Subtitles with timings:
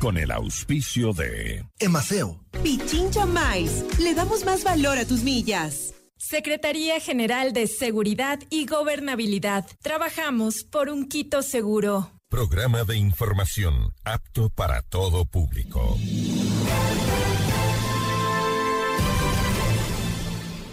[0.00, 2.40] con el auspicio de Emaceo.
[2.62, 3.84] Pichincha Mais.
[3.98, 5.94] Le damos más valor a tus millas.
[6.16, 9.66] Secretaría General de Seguridad y Gobernabilidad.
[9.82, 12.10] Trabajamos por un Quito seguro.
[12.28, 15.96] Programa de información apto para todo público.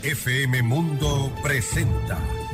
[0.03, 2.19] FM Mundo presenta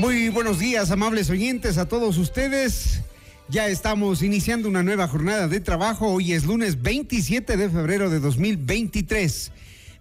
[0.00, 3.02] Muy buenos días, amables oyentes, a todos ustedes.
[3.50, 6.06] Ya estamos iniciando una nueva jornada de trabajo.
[6.06, 9.52] Hoy es lunes 27 de febrero de 2023.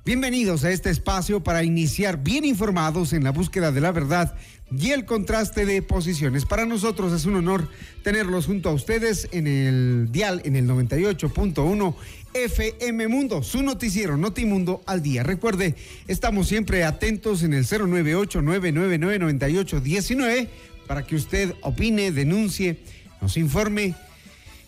[0.05, 4.35] Bienvenidos a este espacio para iniciar bien informados en la búsqueda de la verdad
[4.71, 6.45] y el contraste de posiciones.
[6.45, 7.67] Para nosotros es un honor
[8.03, 11.95] tenerlos junto a ustedes en el dial, en el 98.1
[12.33, 15.23] FM Mundo, su noticiero Notimundo al día.
[15.23, 15.73] Recuerde,
[16.07, 20.47] estamos siempre atentos en el 098-999-9819
[20.85, 22.77] para que usted opine, denuncie,
[23.21, 23.95] nos informe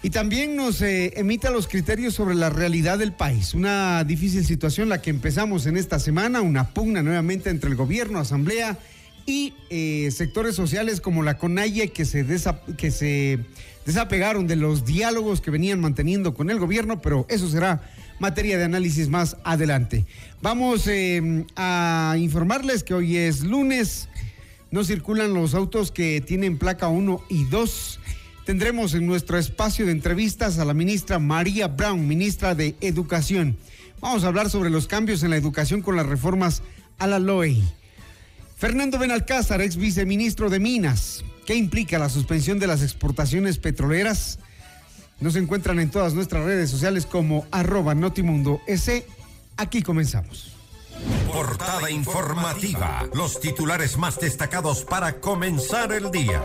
[0.04, 3.54] y también nos eh, emita los criterios sobre la realidad del país.
[3.54, 8.18] Una difícil situación la que empezamos en esta semana, una pugna nuevamente entre el gobierno,
[8.20, 8.80] asamblea
[9.32, 12.26] y eh, sectores sociales como la CONAIE que se,
[12.78, 13.40] que se
[13.86, 17.82] desapegaron de los diálogos que venían manteniendo con el gobierno, pero eso será
[18.20, 20.06] materia de análisis más adelante.
[20.42, 24.10] Vamos eh, a informarles que hoy es lunes,
[24.70, 28.00] no circulan los autos que tienen placa 1 y 2.
[28.46, 33.56] Tendremos en nuestro espacio de entrevistas a la ministra María Brown, ministra de Educación.
[34.02, 36.64] Vamos a hablar sobre los cambios en la educación con las reformas
[36.98, 37.81] a la LOEI.
[38.62, 44.38] Fernando Benalcázar, ex viceministro de Minas, ¿Qué implica la suspensión de las exportaciones petroleras?
[45.20, 49.04] Nos encuentran en todas nuestras redes sociales como arroba Notimundo S.
[49.58, 50.56] Aquí comenzamos.
[51.34, 53.10] Portada informativa.
[53.16, 56.40] Los titulares más destacados para comenzar el día.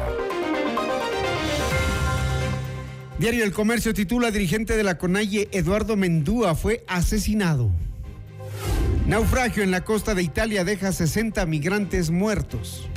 [3.18, 7.70] Diario El Comercio titula dirigente de la CONAIE Eduardo Mendúa fue asesinado.
[9.06, 12.88] Naufragio en la costa de Italia deja 60 migrantes muertos.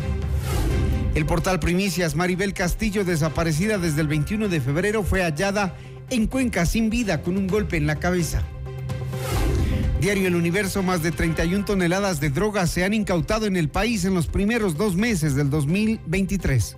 [1.14, 5.76] El portal Primicias Maribel Castillo, desaparecida desde el 21 de febrero, fue hallada
[6.10, 8.42] en Cuenca sin vida con un golpe en la cabeza.
[10.02, 14.04] Diario El Universo, más de 31 toneladas de drogas se han incautado en el país
[14.04, 16.76] en los primeros dos meses del 2023.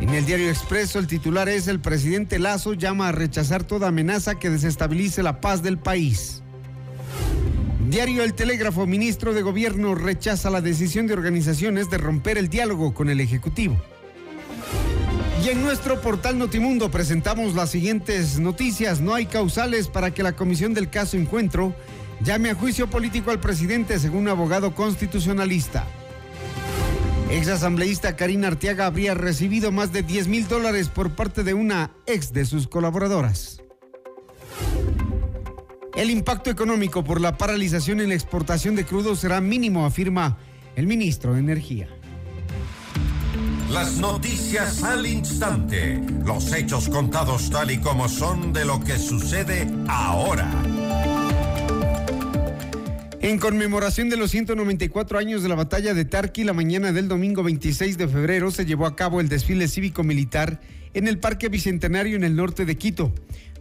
[0.00, 4.38] En el diario Expreso, el titular es el presidente Lazo llama a rechazar toda amenaza
[4.38, 6.44] que desestabilice la paz del país.
[7.90, 12.94] Diario El Telégrafo, ministro de Gobierno rechaza la decisión de organizaciones de romper el diálogo
[12.94, 13.76] con el Ejecutivo.
[15.44, 19.00] Y en nuestro portal Notimundo presentamos las siguientes noticias.
[19.00, 21.74] No hay causales para que la comisión del caso Encuentro
[22.22, 25.84] llame a juicio político al presidente, según un abogado constitucionalista.
[27.28, 32.32] Exasambleísta Karina Arteaga habría recibido más de 10 mil dólares por parte de una ex
[32.32, 33.60] de sus colaboradoras.
[35.96, 40.38] El impacto económico por la paralización en la exportación de crudo será mínimo, afirma
[40.76, 41.88] el ministro de Energía.
[43.70, 49.68] Las noticias al instante, los hechos contados tal y como son de lo que sucede
[49.88, 50.50] ahora.
[53.20, 57.42] En conmemoración de los 194 años de la batalla de Tarqui, la mañana del domingo
[57.42, 60.60] 26 de febrero se llevó a cabo el desfile cívico-militar
[60.94, 63.12] en el Parque Bicentenario en el norte de Quito.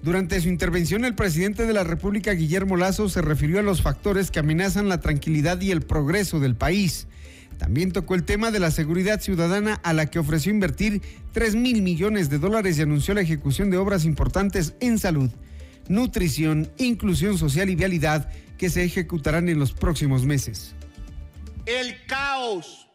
[0.02, 4.32] Durante su intervención, el presidente de la República, Guillermo Lazo, se refirió a los factores
[4.32, 7.08] que amenazan la tranquilidad y el progreso del país.
[7.58, 11.02] También tocó el tema de la seguridad ciudadana a la que ofreció invertir
[11.34, 15.30] 3 mil millones de dólares y anunció la ejecución de obras importantes en salud,
[15.90, 20.74] nutrición, inclusión social y vialidad que se ejecutarán en los próximos meses.
[21.66, 22.88] El caos,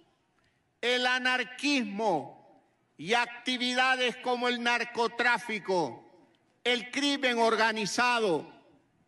[0.80, 2.64] el anarquismo
[2.96, 6.03] y actividades como el narcotráfico
[6.64, 8.50] el crimen organizado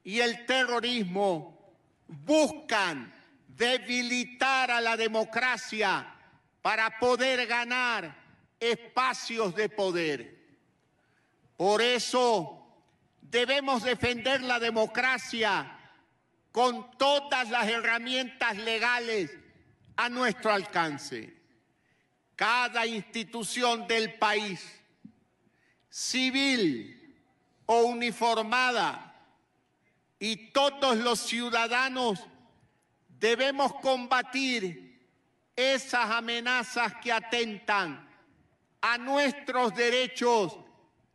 [0.04, 1.74] y el terrorismo
[2.06, 3.12] buscan
[3.48, 6.14] debilitar a la democracia
[6.60, 8.14] para poder ganar
[8.60, 10.36] espacios de poder.
[11.56, 12.62] Por eso
[13.22, 15.72] debemos defender la democracia
[16.52, 19.30] con todas las herramientas legales
[19.96, 21.34] a nuestro alcance.
[22.34, 24.62] Cada institución del país,
[25.88, 26.95] civil,
[27.66, 29.14] o uniformada
[30.18, 32.24] y todos los ciudadanos
[33.08, 34.86] debemos combatir
[35.54, 38.08] esas amenazas que atentan
[38.80, 40.56] a nuestros derechos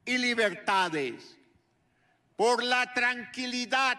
[0.05, 1.37] y libertades.
[2.35, 3.97] Por la tranquilidad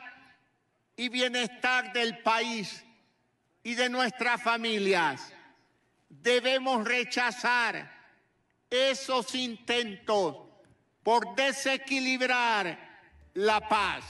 [0.97, 2.85] y bienestar del país
[3.63, 5.33] y de nuestras familias,
[6.09, 7.91] debemos rechazar
[8.69, 10.52] esos intentos
[11.03, 12.79] por desequilibrar
[13.35, 14.05] la paz.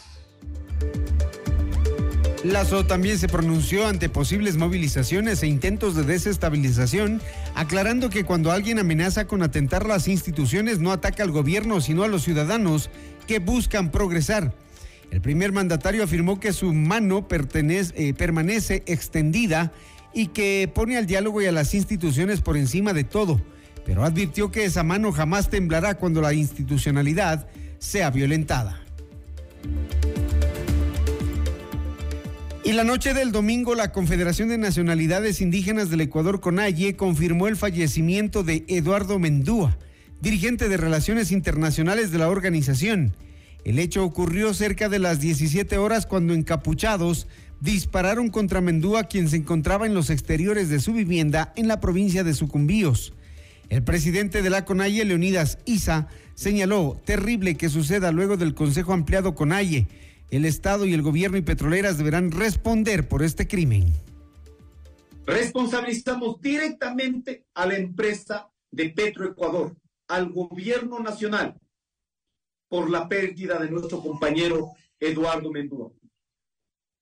[2.45, 7.23] Lazo también se pronunció ante posibles movilizaciones e intentos de desestabilización,
[7.55, 12.09] aclarando que cuando alguien amenaza con atentar las instituciones no ataca al gobierno, sino a
[12.09, 12.91] los ciudadanos
[13.29, 14.53] que buscan progresar.
[15.13, 19.73] El primer mandatario afirmó que su mano eh, permanece extendida
[20.13, 23.41] y que pone al diálogo y a las instituciones por encima de todo,
[23.85, 27.47] pero advirtió que esa mano jamás temblará cuando la institucionalidad
[27.79, 28.81] sea violentada.
[32.65, 37.57] Y la noche del domingo, la Confederación de Nacionalidades Indígenas del Ecuador, CONAIE, confirmó el
[37.57, 39.77] fallecimiento de Eduardo Mendúa,
[40.21, 43.17] dirigente de Relaciones Internacionales de la organización.
[43.65, 47.27] El hecho ocurrió cerca de las 17 horas cuando encapuchados
[47.61, 52.23] dispararon contra Mendúa, quien se encontraba en los exteriores de su vivienda en la provincia
[52.23, 53.13] de Sucumbíos.
[53.73, 59.35] El presidente de la CONAIE, Leonidas Isa, señaló terrible que suceda luego del Consejo Ampliado
[59.35, 59.89] CONAIE
[60.29, 63.91] el Estado y el gobierno y petroleras deberán responder por este crimen.
[65.25, 69.75] Responsabilizamos directamente a la empresa de Petroecuador,
[70.07, 71.59] al gobierno nacional,
[72.69, 75.91] por la pérdida de nuestro compañero Eduardo Mendúa.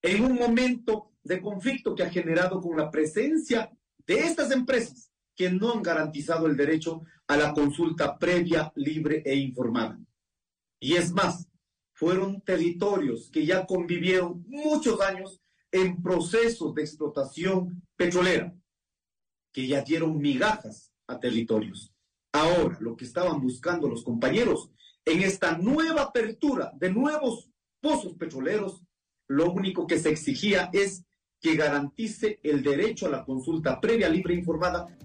[0.02, 3.68] En un momento de conflicto que ha generado con la presencia
[4.06, 5.09] de estas empresas
[5.40, 9.98] que no han garantizado el derecho a la consulta previa, libre e informada.
[10.78, 11.48] Y es más,
[11.94, 15.40] fueron territorios que ya convivieron muchos años
[15.72, 18.54] en procesos de explotación petrolera,
[19.50, 21.90] que ya dieron migajas a territorios.
[22.32, 24.70] Ahora, lo que estaban buscando los compañeros
[25.06, 27.48] en esta nueva apertura de nuevos
[27.80, 28.82] pozos petroleros,
[29.26, 31.06] lo único que se exigía es
[31.40, 34.98] que garantice el derecho a la consulta previa, libre e informada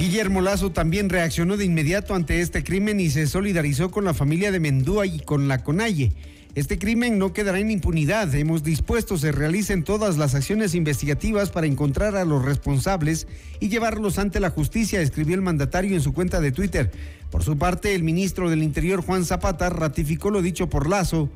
[0.00, 4.50] Guillermo Lazo también reaccionó de inmediato ante este crimen y se solidarizó con la familia
[4.50, 6.14] de Mendúa y con la Conalle.
[6.54, 8.34] Este crimen no quedará en impunidad.
[8.34, 13.26] Hemos dispuesto se realicen todas las acciones investigativas para encontrar a los responsables
[13.60, 16.90] y llevarlos ante la justicia, escribió el mandatario en su cuenta de Twitter.
[17.30, 21.28] Por su parte, el ministro del Interior, Juan Zapata, ratificó lo dicho por Lazo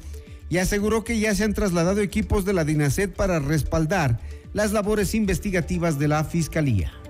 [0.49, 4.21] y aseguró que ya se han trasladado equipos de la DINASET para respaldar
[4.55, 7.04] las labores investigativas de la Fiscalía.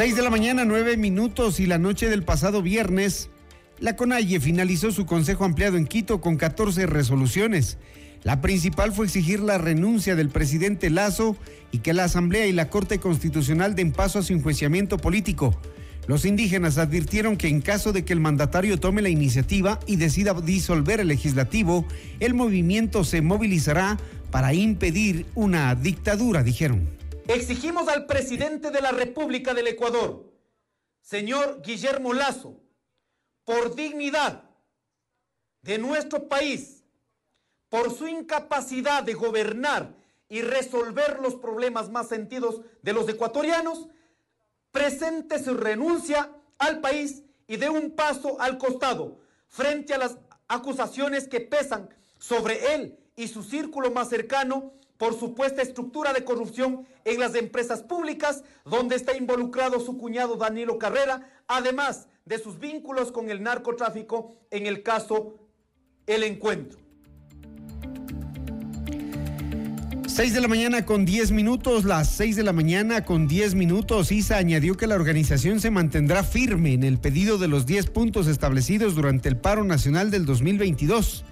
[0.00, 3.28] 6 de la mañana, 9 minutos y la noche del pasado viernes,
[3.80, 7.76] la CONAIE finalizó su consejo ampliado en Quito con 14 resoluciones.
[8.22, 11.36] La principal fue exigir la renuncia del presidente Lazo
[11.70, 15.60] y que la Asamblea y la Corte Constitucional den paso a su enjuiciamiento político.
[16.06, 20.32] Los indígenas advirtieron que en caso de que el mandatario tome la iniciativa y decida
[20.32, 21.84] disolver el legislativo,
[22.20, 23.98] el movimiento se movilizará
[24.30, 26.99] para impedir una dictadura, dijeron.
[27.32, 30.32] Exigimos al presidente de la República del Ecuador,
[31.00, 32.60] señor Guillermo Lazo,
[33.44, 34.50] por dignidad
[35.62, 36.82] de nuestro país,
[37.68, 39.94] por su incapacidad de gobernar
[40.28, 43.86] y resolver los problemas más sentidos de los ecuatorianos,
[44.72, 51.28] presente su renuncia al país y dé un paso al costado frente a las acusaciones
[51.28, 57.20] que pesan sobre él y su círculo más cercano por supuesta estructura de corrupción en
[57.20, 63.30] las empresas públicas, donde está involucrado su cuñado Danilo Carrera, además de sus vínculos con
[63.30, 65.38] el narcotráfico en el caso
[66.06, 66.78] El Encuentro.
[70.06, 74.12] 6 de la mañana con 10 minutos, las 6 de la mañana con 10 minutos,
[74.12, 78.26] ISA añadió que la organización se mantendrá firme en el pedido de los 10 puntos
[78.26, 81.24] establecidos durante el paro nacional del 2022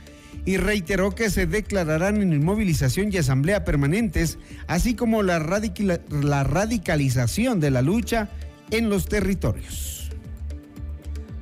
[0.48, 7.70] y reiteró que se declararán en inmovilización y asamblea permanentes, así como la, radicalización de
[7.70, 8.30] la lucha
[8.70, 10.08] en los territorios.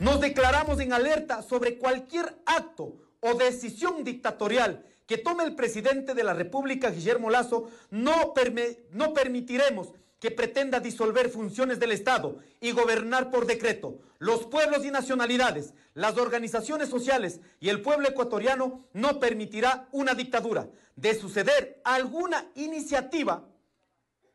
[0.00, 6.24] Nos declaramos en alerta sobre cualquier acto o decisión dictatorial que tome el presidente de
[6.24, 13.46] la República, Guillermo Lazo, no permitiremos que pretenda disolver funciones del Estado y gobernar por
[13.46, 14.00] decreto.
[14.18, 20.68] Los pueblos y nacionalidades, las organizaciones sociales y el pueblo ecuatoriano no permitirá una dictadura.
[20.94, 23.44] De suceder alguna iniciativa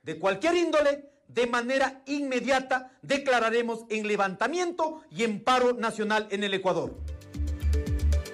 [0.03, 6.53] de cualquier índole, de manera inmediata declararemos en levantamiento y en paro nacional en el
[6.53, 6.95] Ecuador.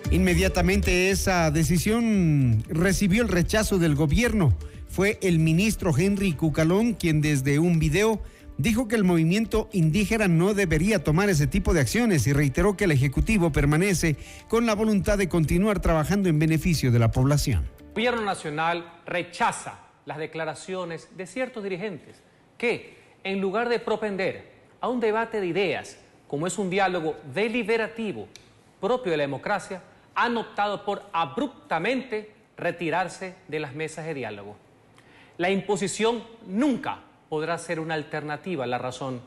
[0.09, 4.57] Inmediatamente esa decisión recibió el rechazo del gobierno.
[4.97, 8.19] Fue el ministro Henry Cucalón quien desde un video
[8.57, 12.85] dijo que el movimiento indígena no debería tomar ese tipo de acciones y reiteró que
[12.85, 14.15] el Ejecutivo permanece
[14.47, 17.69] con la voluntad de continuar trabajando en beneficio de la población.
[17.79, 22.15] El gobierno nacional rechaza las declaraciones de ciertos dirigentes
[22.57, 24.49] que, en lugar de propender
[24.81, 28.27] a un debate de ideas, como es un diálogo deliberativo
[28.81, 29.79] propio de la democracia,
[30.15, 34.57] han optado por abruptamente retirarse de las mesas de diálogo.
[35.37, 39.21] La imposición nunca podrá ser una alternativa a la razón.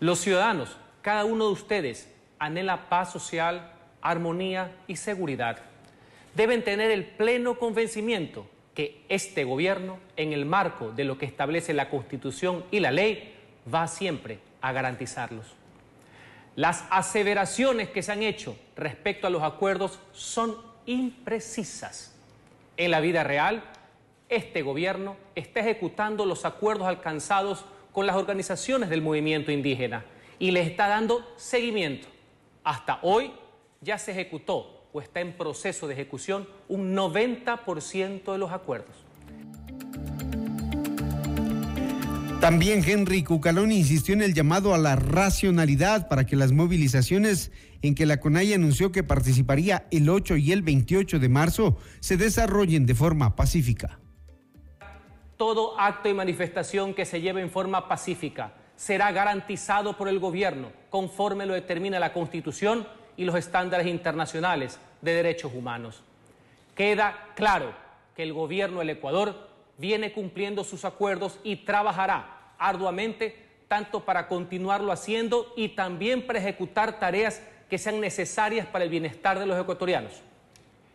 [0.00, 3.72] Los ciudadanos, cada uno de ustedes, anhela paz social,
[4.02, 5.58] armonía y seguridad.
[6.34, 11.72] Deben tener el pleno convencimiento que este gobierno, en el marco de lo que establece
[11.72, 13.34] la Constitución y la ley,
[13.72, 15.46] va siempre a garantizarlos.
[16.56, 22.14] Las aseveraciones que se han hecho respecto a los acuerdos son imprecisas.
[22.76, 23.62] En la vida real,
[24.28, 30.04] este gobierno está ejecutando los acuerdos alcanzados con las organizaciones del movimiento indígena
[30.38, 32.08] y le está dando seguimiento.
[32.64, 33.32] Hasta hoy
[33.80, 38.96] ya se ejecutó o está en proceso de ejecución un 90% de los acuerdos.
[42.40, 47.50] También Henry Cucalón insistió en el llamado a la racionalidad para que las movilizaciones
[47.82, 52.16] en que la CONAI anunció que participaría el 8 y el 28 de marzo se
[52.16, 54.00] desarrollen de forma pacífica.
[55.36, 60.70] Todo acto y manifestación que se lleve en forma pacífica será garantizado por el gobierno
[60.90, 66.02] conforme lo determina la Constitución y los estándares internacionales de derechos humanos.
[66.74, 67.72] Queda claro
[68.14, 74.92] que el gobierno del Ecuador viene cumpliendo sus acuerdos y trabajará arduamente tanto para continuarlo
[74.92, 80.22] haciendo y también para ejecutar tareas que sean necesarias para el bienestar de los ecuatorianos.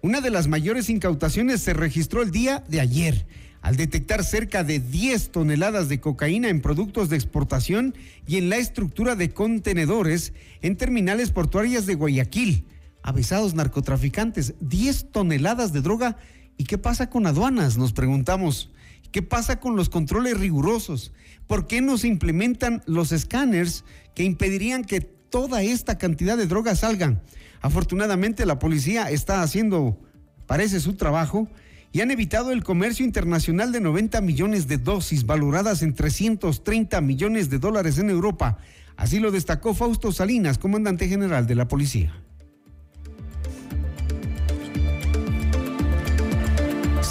[0.02, 3.25] Una de las mayores incautaciones se registró el día de ayer,
[3.61, 7.94] al detectar cerca de 10 toneladas de cocaína en productos de exportación
[8.26, 12.66] y en la estructura de contenedores en terminales portuarias de Guayaquil.
[13.04, 16.16] Avisados narcotraficantes, 10 toneladas de droga.
[16.56, 17.76] ¿Y qué pasa con aduanas?
[17.78, 18.71] Nos preguntamos.
[19.11, 21.12] ¿Qué pasa con los controles rigurosos?
[21.47, 25.00] ¿Por qué no se implementan los escáneres que impedirían que
[25.32, 27.23] toda esta cantidad de drogas salgan.
[27.62, 29.99] Afortunadamente la policía está haciendo,
[30.47, 31.49] parece su trabajo,
[31.90, 37.50] y han evitado el comercio internacional de 90 millones de dosis valoradas en 330 millones
[37.50, 38.59] de dólares en Europa.
[38.97, 42.14] Así lo destacó Fausto Salinas, comandante general de la policía.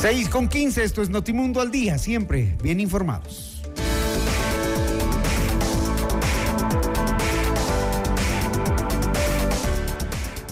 [0.01, 3.61] 6 con 15, esto es Notimundo al día, siempre bien informados.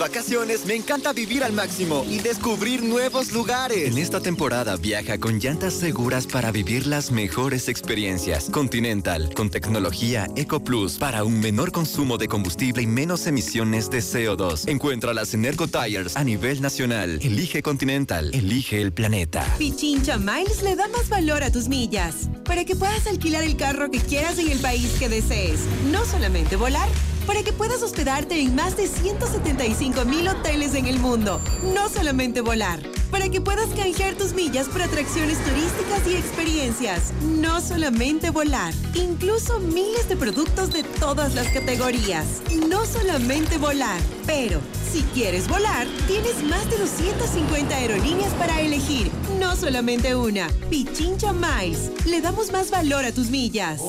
[0.00, 3.86] Vacaciones me encanta vivir al máximo y descubrir nuevos lugares.
[3.86, 8.48] En esta temporada viaja con llantas seguras para vivir las mejores experiencias.
[8.48, 13.98] Continental, con tecnología Eco Plus para un menor consumo de combustible y menos emisiones de
[13.98, 14.70] CO2.
[14.70, 17.18] Encuéntralas en Ergo Tires a nivel nacional.
[17.20, 19.44] Elige Continental, elige el planeta.
[19.58, 23.90] Pichincha Miles le da más valor a tus millas para que puedas alquilar el carro
[23.90, 25.60] que quieras en el país que desees.
[25.92, 26.88] No solamente volar
[27.26, 31.40] para que puedas hospedarte en más de 175 mil hoteles en el mundo.
[31.74, 32.80] No solamente volar,
[33.10, 37.12] para que puedas canjear tus millas por atracciones turísticas y experiencias.
[37.22, 42.24] No solamente volar, incluso miles de productos de todas las categorías.
[42.68, 44.60] No solamente volar, pero
[44.92, 49.10] si quieres volar, tienes más de 250 aerolíneas para elegir.
[49.40, 50.48] No solamente una.
[50.68, 51.90] Pichincha Miles.
[52.06, 53.80] Le damos más valor a tus millas.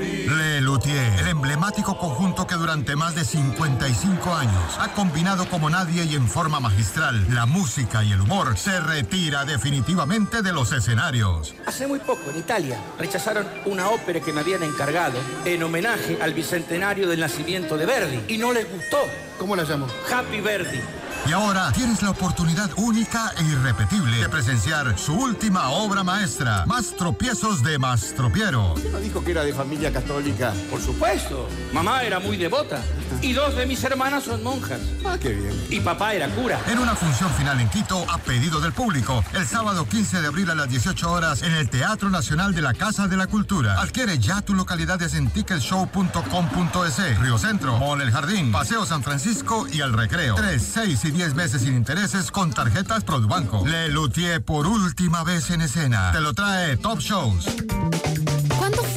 [0.00, 6.04] Le Luthier, el emblemático conjunto que durante más de 55 años ha combinado como nadie
[6.04, 11.54] y en forma magistral la música y el humor, se retira definitivamente de los escenarios.
[11.66, 16.34] Hace muy poco, en Italia, rechazaron una ópera que me habían encargado en homenaje al
[16.34, 18.98] bicentenario del nacimiento de Verdi y no les gustó.
[19.38, 19.86] ¿Cómo la llamo?
[20.10, 20.80] Happy Verdi.
[21.26, 26.96] Y ahora tienes la oportunidad única e irrepetible de presenciar su última obra maestra, Más
[26.96, 28.72] tropiezos de Mastropiero.
[28.72, 30.52] ¿Usted no dijo que era de familia católica?
[30.70, 31.48] Por supuesto.
[31.72, 32.82] Mamá era muy devota.
[33.22, 34.80] Y dos de mis hermanas son monjas.
[35.04, 35.52] Ah, qué bien.
[35.68, 36.58] Y papá era cura.
[36.68, 40.48] En una función final en Quito, a pedido del público, el sábado 15 de abril
[40.48, 43.80] a las 18 horas en el Teatro Nacional de la Casa de la Cultura.
[43.80, 49.80] Adquiere ya tu localidades en ticketshow.com.es, Río Centro, Mall El Jardín, Paseo San Francisco y
[49.80, 50.36] El Recreo.
[50.36, 53.66] 3, 6 y 10 meses sin intereses con tarjetas Produbanco.
[53.66, 56.12] Le Luthier por última vez en escena.
[56.12, 57.46] Te lo trae Top Shows.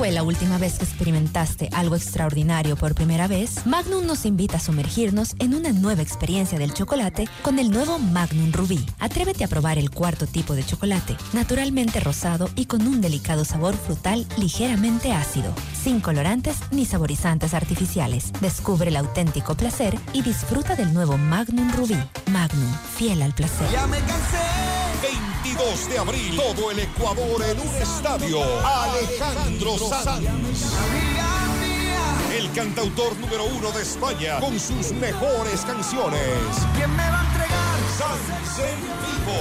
[0.04, 3.66] ¿Cuándo fue la última vez que experimentaste algo extraordinario por primera vez?
[3.66, 8.52] Magnum nos invita a sumergirnos en una nueva experiencia del chocolate con el nuevo Magnum
[8.52, 8.86] Rubí.
[9.00, 13.78] Atrévete a probar el cuarto tipo de chocolate, naturalmente rosado y con un delicado sabor
[13.78, 18.34] frutal ligeramente ácido, sin colorantes ni saborizantes artificiales.
[18.42, 21.98] Descubre el auténtico placer y disfruta del nuevo Magnum Rubí.
[22.30, 23.72] Magnum, fiel al placer.
[23.72, 24.63] Ya me cansé.
[25.56, 28.40] 22 de abril, todo el Ecuador en un estadio.
[28.66, 30.26] Alejandro Sanz.
[32.36, 36.22] El cantautor número uno de España con sus mejores canciones.
[36.76, 37.78] ¿Quién me va a entregar?
[37.98, 39.38] Sanz en vivo.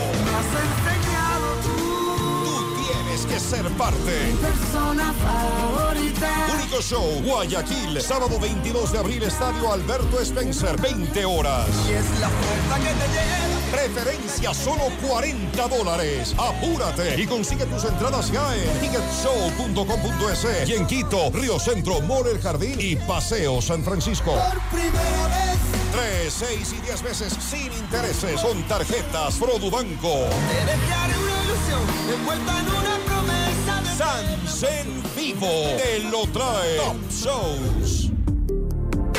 [0.84, 2.92] Enseñado tú.
[2.92, 4.34] Tienes que ser parte.
[4.42, 6.30] Persona favorita.
[6.54, 11.68] Único show, Guayaquil, sábado 22 de abril, Estadio Alberto Spencer, 20 horas.
[11.88, 13.51] Y es la puerta que te lleva.
[13.72, 16.34] Preferencia solo 40 dólares.
[16.36, 22.38] Apúrate y consigue tus entradas ya en ticketshow.com.es y en Quito, Río Centro, Mall El
[22.40, 24.32] Jardín y Paseo San Francisco.
[24.32, 25.58] Por primera vez.
[25.92, 30.26] 3, 6 y 10 veces sin intereses con tarjetas Produbanco.
[30.48, 31.82] Te dejaré una ilusión
[32.14, 38.01] envuelta en una promesa de Sans en vivo te lo trae Top Shows.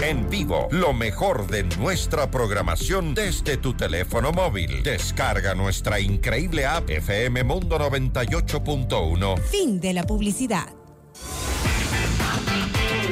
[0.04, 4.84] En vivo, lo mejor de nuestra programación desde tu teléfono móvil.
[4.84, 9.40] Descarga nuestra increíble app FM Mundo 98.1.
[9.44, 10.68] Fin de la publicidad.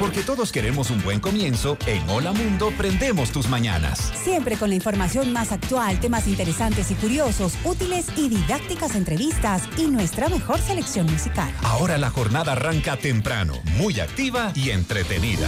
[0.01, 4.11] Porque todos queremos un buen comienzo, en Hola Mundo prendemos tus mañanas.
[4.21, 9.85] Siempre con la información más actual, temas interesantes y curiosos, útiles y didácticas entrevistas y
[9.85, 11.53] nuestra mejor selección musical.
[11.63, 15.47] Ahora la jornada arranca temprano, muy activa y entretenida.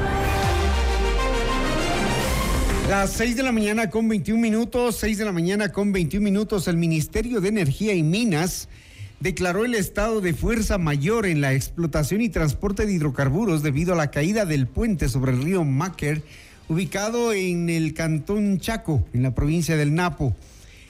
[2.91, 6.67] Las 6 de la mañana con 21 minutos, 6 de la mañana con 21 minutos,
[6.67, 8.67] el Ministerio de Energía y Minas
[9.21, 13.95] declaró el estado de fuerza mayor en la explotación y transporte de hidrocarburos debido a
[13.95, 16.21] la caída del puente sobre el río Máquer,
[16.67, 20.35] ubicado en el cantón Chaco, en la provincia del Napo.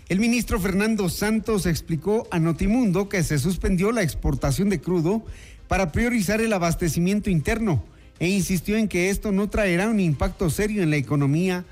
[0.10, 5.24] El ministro Fernando Santos explicó a Notimundo que se suspendió la exportación de crudo
[5.68, 7.84] para priorizar el abastecimiento interno
[8.18, 11.64] e insistió en que esto no traerá un impacto serio en la economía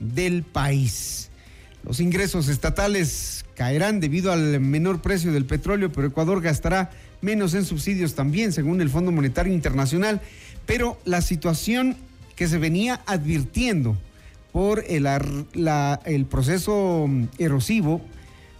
[0.00, 1.30] del país.
[1.84, 7.64] Los ingresos estatales caerán debido al menor precio del petróleo, pero Ecuador gastará menos en
[7.64, 10.20] subsidios también, según el Fondo Monetario Internacional.
[10.66, 11.96] Pero la situación
[12.34, 13.96] que se venía advirtiendo
[14.52, 18.00] por el, proceso erosivo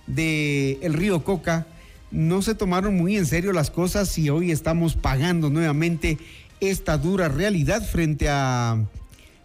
[0.07, 1.67] del el río Coca,
[2.11, 6.19] no se tomaron muy en serio las cosas y hoy estamos pagando nuevamente
[6.61, 8.85] esta dura realidad frente a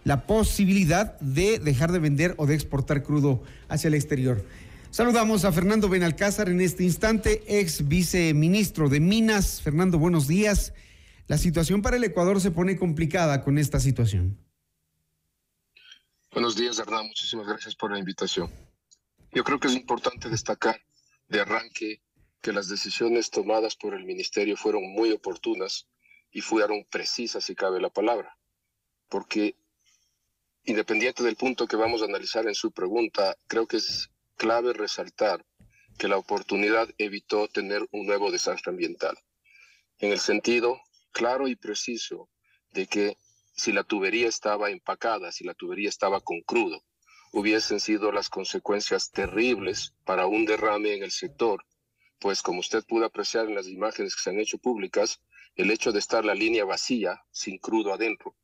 [0.03, 4.43] la posibilidad de dejar de vender o de exportar crudo hacia el exterior.
[4.89, 9.61] Saludamos a Fernando Benalcázar en este instante, ex viceministro de Minas.
[9.61, 10.73] Fernando, buenos días.
[11.27, 14.37] La situación para el Ecuador se pone complicada con esta situación.
[16.33, 17.07] Buenos días, Hernán.
[17.07, 18.49] Muchísimas gracias por la invitación.
[19.31, 20.81] Yo creo que es importante destacar
[21.29, 22.01] de arranque
[22.41, 25.87] que las decisiones tomadas por el ministerio fueron muy oportunas
[26.31, 28.37] y fueron precisas, si cabe la palabra,
[29.07, 29.55] porque
[30.63, 35.45] independiente del punto que vamos a analizar en su pregunta, creo que es clave resaltar
[35.97, 39.17] que la oportunidad evitó tener un nuevo desastre ambiental,
[39.99, 40.79] en el sentido
[41.11, 42.29] claro y preciso
[42.71, 43.17] de que
[43.53, 46.83] si la tubería estaba empacada, si la tubería estaba con crudo,
[47.31, 51.63] hubiesen sido las consecuencias terribles para un derrame en el sector,
[52.19, 55.21] pues como usted pudo apreciar en las imágenes que se han hecho públicas,
[55.55, 58.35] el hecho de estar la línea vacía, sin crudo adentro,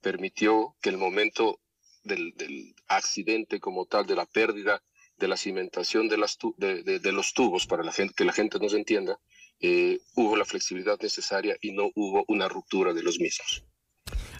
[0.00, 1.60] permitió que el momento
[2.04, 4.82] del, accidente como tal, de la pérdida
[5.16, 8.74] de la cimentación de, las de, los tubos, para la gente, que la gente nos
[8.74, 9.18] entienda,
[9.60, 13.64] eh, hubo la flexibilidad necesaria y no hubo una ruptura de los mismos.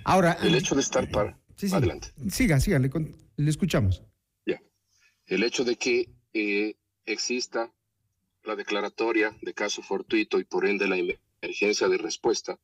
[0.05, 1.38] Ahora, el hecho de estar para...
[1.72, 2.09] Adelante.
[2.29, 2.90] Siga, siga, le,
[3.48, 4.03] escuchamos.
[4.44, 4.61] Ya.
[5.27, 6.74] El hecho de que eh,
[7.07, 7.72] exista
[8.42, 10.98] la declaratoria de caso fortuito y por ende la
[11.42, 12.59] emergencia de respuesta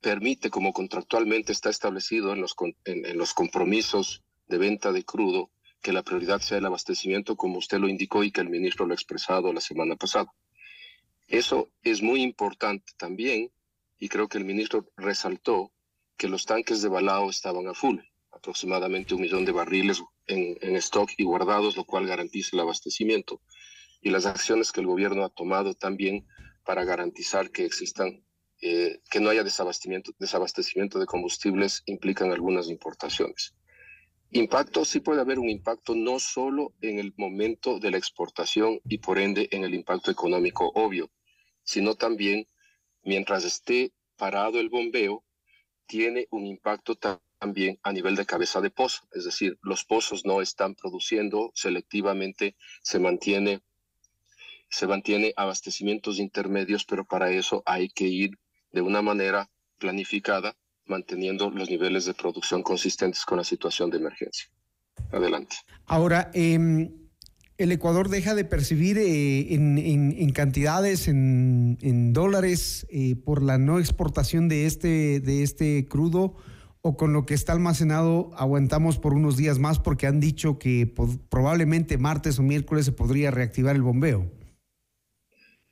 [0.00, 5.50] permite, como contractualmente está establecido en los, en, los compromisos de venta de crudo,
[5.82, 8.92] que la prioridad sea el abastecimiento, como usted lo indicó y que el ministro lo
[8.92, 10.32] ha expresado la semana pasada.
[11.28, 13.50] Eso es muy importante también,
[13.98, 15.72] y creo que el ministro resaltó
[16.16, 17.98] que los tanques de balao estaban a full,
[18.32, 23.40] aproximadamente un millón de barriles en, en stock y guardados, lo cual garantiza el abastecimiento.
[24.02, 26.26] Y las acciones que el gobierno ha tomado también
[26.64, 28.22] para garantizar que existan
[28.62, 33.54] eh, que no haya desabastecimiento, desabastecimiento de combustibles implican algunas importaciones.
[34.32, 38.98] Impacto, sí puede haber un impacto no solo en el momento de la exportación y
[38.98, 41.10] por ende en el impacto económico obvio,
[41.64, 42.46] sino también
[43.02, 45.24] mientras esté parado el bombeo,
[45.86, 50.42] tiene un impacto también a nivel de cabeza de pozo, es decir, los pozos no
[50.42, 53.62] están produciendo selectivamente, se mantiene
[54.72, 58.38] se mantiene abastecimientos intermedios, pero para eso hay que ir
[58.72, 60.54] de una manera planificada,
[60.86, 64.50] manteniendo los niveles de producción consistentes con la situación de emergencia.
[65.12, 65.56] Adelante.
[65.86, 66.90] Ahora, em,
[67.58, 74.48] el Ecuador deja de percibir eh, en, cantidades, en, dólares, eh, por la no exportación
[74.48, 76.36] de este, de este crudo
[76.82, 80.92] o con lo que está almacenado aguantamos por unos días más porque han dicho que
[81.28, 84.30] probablemente martes o miércoles se podría reactivar el bombeo.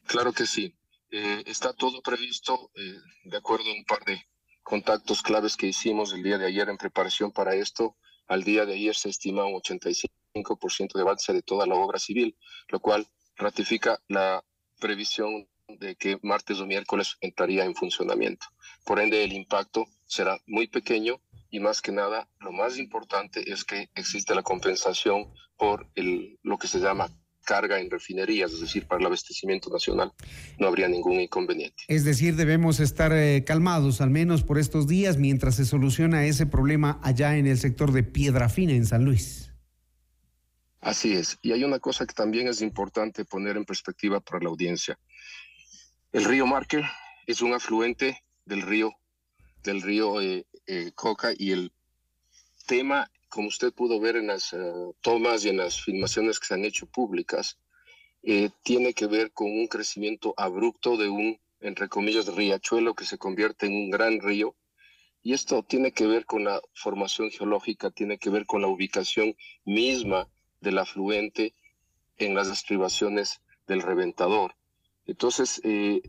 [0.07, 0.75] Claro que sí.
[1.11, 4.23] Eh, está todo previsto eh, de acuerdo a un par de
[4.63, 7.97] contactos claves que hicimos el día de ayer en preparación para esto.
[8.27, 12.37] Al día de ayer se estima un 85% de avance de toda la obra civil,
[12.69, 14.45] lo cual ratifica la
[14.79, 18.47] previsión de que martes o miércoles entraría en funcionamiento.
[18.85, 23.65] Por ende, el impacto será muy pequeño y más que nada, lo más importante es
[23.65, 27.09] que existe la compensación por el, lo que se llama
[27.49, 30.13] carga en refinerías, es decir, para el abastecimiento nacional,
[30.59, 31.83] no habría ningún inconveniente.
[31.89, 36.45] Es decir, debemos estar eh, calmados al menos por estos días mientras se soluciona ese
[36.45, 39.51] problema allá en el sector de Piedra Fina, en San Luis.
[40.83, 41.39] Así es.
[41.41, 44.99] Y hay una cosa que también es importante poner en perspectiva para la audiencia.
[46.13, 46.85] El río Marker
[47.27, 48.93] es un afluente del río,
[49.63, 51.73] del río eh, eh, Coca y el
[52.67, 56.55] tema como usted pudo ver en las eh, tomas y en las filmaciones que se
[56.55, 57.59] han hecho públicas,
[58.23, 63.19] eh, tiene que ver con un crecimiento abrupto de un, entre comillas, riachuelo que se
[63.19, 64.57] convierte en un gran río
[65.23, 69.37] Y esto tiene que ver con la formación geológica, tiene que ver con la ubicación
[69.65, 70.29] misma
[70.61, 71.55] del afluente
[72.17, 74.55] en las estribaciones del reventador.
[75.07, 76.03] Entonces, eh,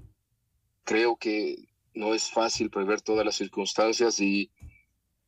[0.83, 4.51] creo que no es fácil prever todas las circunstancias y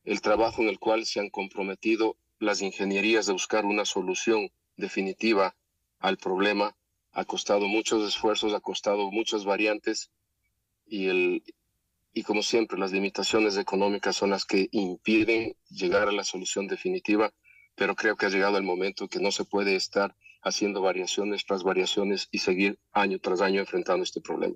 [0.04, 5.56] el trabajo en el cual se han comprometido las ingenierías de buscar una solución definitiva
[6.00, 6.76] al problema
[7.14, 10.12] ha costado muchos esfuerzos, ha costado muchas variantes
[10.86, 11.44] y, el,
[12.14, 17.32] y como siempre las limitaciones económicas son las que impiden llegar a la solución definitiva,
[17.76, 21.64] pero creo que ha llegado el momento que no se puede estar haciendo variaciones tras
[21.64, 24.56] variaciones y seguir año tras año enfrentando este problema.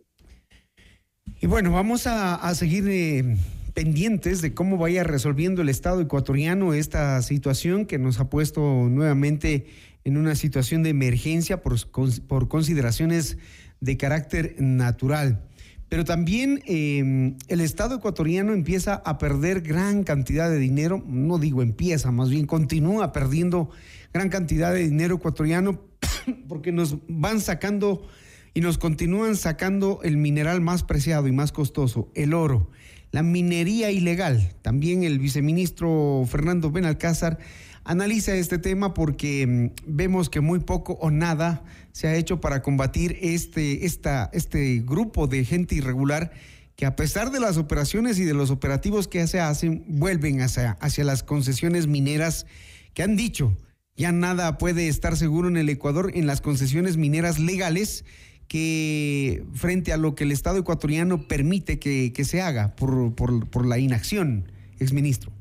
[1.41, 3.37] Y bueno, vamos a, seguir eh,
[3.75, 9.67] pendientes de cómo vaya resolviendo el Estado ecuatoriano esta situación que nos ha puesto nuevamente
[10.05, 11.75] en una situación de emergencia por,
[12.25, 13.37] por consideraciones
[13.81, 15.43] de carácter natural.
[15.89, 21.61] Pero también em, el Estado ecuatoriano empieza a perder gran cantidad de dinero, no digo
[21.61, 23.69] empieza, más bien continúa perdiendo
[24.13, 25.81] gran cantidad de dinero ecuatoriano
[26.47, 28.07] porque nos van sacando
[28.53, 32.71] y nos continúan sacando el mineral más preciado y más costoso, el oro,
[33.11, 34.53] la minería ilegal.
[34.61, 37.39] También el viceministro Fernando Benalcázar
[37.83, 42.61] analiza este tema porque mm, vemos que muy poco o nada se ha hecho para
[42.61, 46.31] combatir este, esta, este grupo de gente irregular
[46.75, 50.71] que a pesar de las operaciones y de los operativos que se hacen, vuelven hacia,
[50.81, 52.47] hacia las concesiones mineras
[52.93, 53.57] que han dicho,
[53.95, 58.03] ya nada puede estar seguro en el Ecuador en las concesiones mineras legales
[58.47, 63.79] que frente a lo que el Estado ecuatoriano permite que, se haga por, por, la
[63.79, 65.31] inacción, exministro?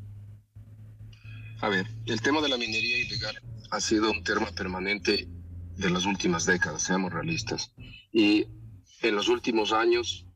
[1.61, 3.41] A ver, el tema de la minería ilegal
[3.71, 5.29] ha sido un tema permanente
[5.77, 7.73] de las últimas décadas, seamos realistas.
[8.13, 8.47] Y
[9.03, 10.27] en los últimos años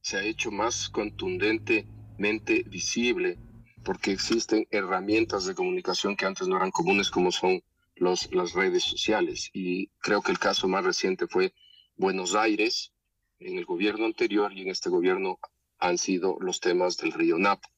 [0.00, 3.38] se ha hecho más contundentemente visible
[3.84, 7.62] porque existen herramientas de comunicación que antes no eran comunes como son
[7.96, 9.50] los, las redes sociales.
[9.52, 11.52] Y creo que el caso más reciente fue
[12.00, 12.92] Buenos Aires,
[13.40, 15.40] en el gobierno anterior y en este gobierno
[15.80, 17.68] han sido los temas del río Napo.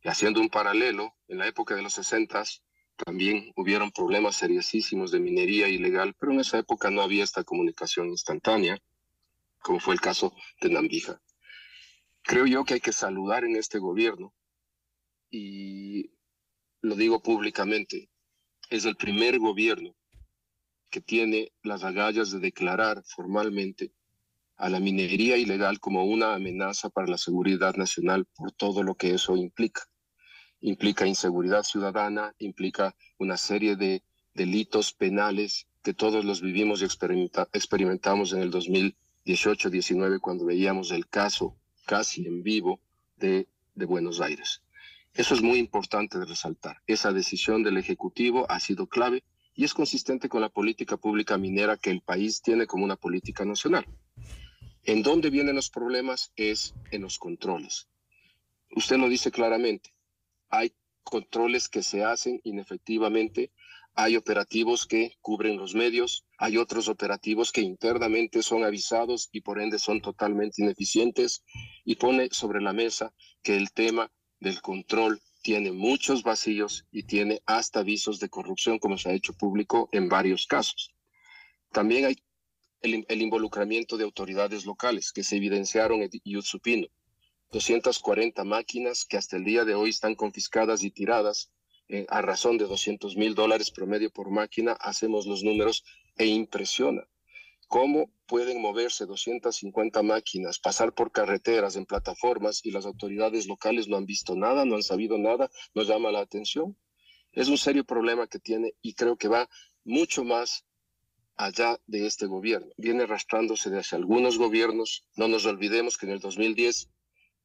[0.00, 2.44] Y haciendo un paralelo, en la época de los 60
[3.04, 8.10] también hubieron problemas seriosísimos de minería ilegal, pero en esa época no había esta comunicación
[8.10, 8.80] instantánea,
[9.58, 11.20] como fue el caso de Nambija.
[12.22, 14.32] Creo yo que hay que saludar en este gobierno,
[15.30, 16.12] y
[16.80, 18.08] lo digo públicamente,
[18.70, 19.97] es el primer gobierno
[20.90, 23.92] que tiene las agallas de declarar formalmente
[24.56, 29.14] a la minería ilegal como una amenaza para la seguridad nacional por todo lo que
[29.14, 29.82] eso implica.
[30.60, 34.02] Implica inseguridad ciudadana, implica una serie de
[34.34, 36.86] delitos penales que todos los vivimos y
[37.52, 42.80] experimentamos en el 2018-19 cuando veíamos el caso casi en vivo
[43.16, 43.46] de,
[43.76, 44.62] de Buenos Aires.
[45.14, 46.78] Eso es muy importante de resaltar.
[46.86, 49.22] Esa decisión del Ejecutivo ha sido clave
[49.58, 53.44] y es consistente con la política pública minera que el país tiene como una política
[53.44, 53.84] nacional.
[54.84, 57.88] En dónde vienen los problemas es en los controles.
[58.76, 59.92] Usted lo dice claramente,
[60.48, 63.50] hay controles que se hacen inefectivamente,
[63.94, 69.60] hay operativos que cubren los medios, hay otros operativos que internamente son avisados y por
[69.60, 71.42] ende son totalmente ineficientes
[71.84, 77.40] y pone sobre la mesa que el tema del control tiene muchos vacíos y tiene
[77.46, 80.94] hasta avisos de corrupción, como se ha hecho público en varios casos.
[81.72, 82.18] También hay
[82.82, 86.88] el, involucramiento de autoridades locales que se evidenciaron en Yutsupino.
[87.50, 91.50] 240 máquinas que hasta el día de hoy están confiscadas y tiradas
[91.88, 94.72] eh, a razón de 200 mil dólares promedio por máquina.
[94.72, 95.82] Hacemos los números
[96.18, 97.08] e impresiona
[97.68, 103.96] cómo pueden moverse 250 máquinas, pasar por carreteras, en plataformas y las autoridades locales no
[103.96, 106.76] han visto nada, no han sabido nada, nos llama la atención.
[107.32, 109.48] Es un serio problema que tiene y creo que va
[109.82, 110.66] mucho más
[111.36, 112.68] allá de este gobierno.
[112.76, 115.06] Viene arrastrándose desde algunos gobiernos.
[115.16, 116.90] No nos olvidemos que en el 2010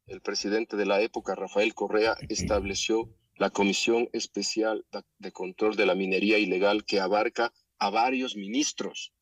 [0.07, 4.85] el presidente de la época, Rafael Correa, estableció la Comisión Especial
[5.17, 9.13] de Control de la Minería Ilegal que abarca a varios ministros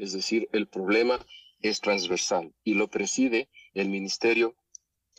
[0.00, 1.18] es decir, el problema
[1.60, 4.56] es transversal y lo preside el ministerio,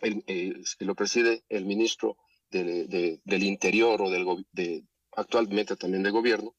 [0.01, 2.17] eh, lo preside el ministro
[2.49, 4.83] del Interior o del, de,
[5.15, 6.55] actualmente también de gobierno,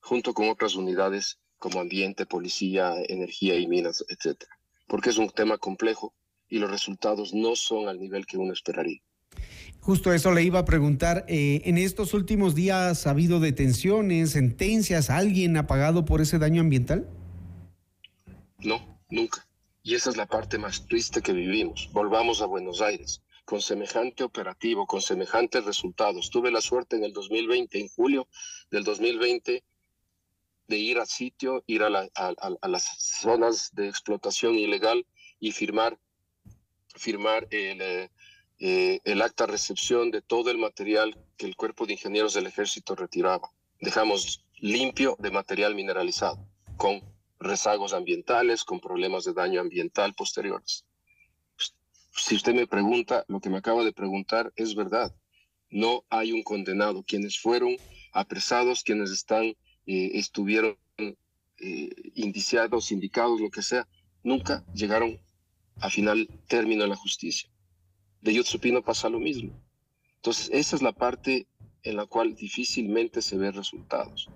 [0.00, 4.56] junto con otras unidades como ambiente, policía, energía y minas, etcétera.
[4.86, 6.14] Porque es un tema complejo
[6.48, 9.00] y los resultados no son al nivel que uno esperaría.
[9.80, 11.24] Justo eso le iba a preguntar.
[11.28, 15.10] Eh, en estos últimos días ha habido detenciones, sentencias.
[15.10, 17.08] ¿Alguien ha pagado por ese daño ambiental?
[18.58, 19.46] No, nunca.
[19.82, 21.90] Y esa es la parte más triste que vivimos.
[21.92, 23.20] Volvamos a Buenos Aires.
[23.44, 26.30] con semejante operativo, con semejantes resultados.
[26.30, 28.26] Tuve la suerte en el 2020, en julio
[28.70, 29.62] del 2020,
[30.66, 35.06] de ir al sitio, ir a, las zonas de explotación ilegal
[35.40, 35.98] y firmar,
[36.94, 38.10] firmar el, eh,
[38.60, 42.94] eh, el acta recepción de todo el material que el cuerpo de ingenieros del ejército
[42.94, 43.50] retiraba.
[43.78, 47.02] Dejamos limpio de material mineralizado, con
[47.44, 50.84] rezagos ambientales, con problemas de daño ambiental posteriores
[52.16, 55.14] si usted me pregunta, lo que me acaba de preguntar es verdad.
[55.70, 57.02] No hay un condenado.
[57.02, 57.76] Quienes fueron
[58.12, 59.46] apresados, quienes están,
[59.86, 63.88] eh, estuvieron eh, indiciados, indicados, lo que sea,
[64.22, 65.20] nunca llegaron
[65.80, 67.50] a final término en la justicia.
[68.20, 69.52] De Yotsupino pasa lo mismo.
[70.16, 71.46] Entonces, esa es la parte
[71.82, 74.30] en la cual difícilmente se ven resultados.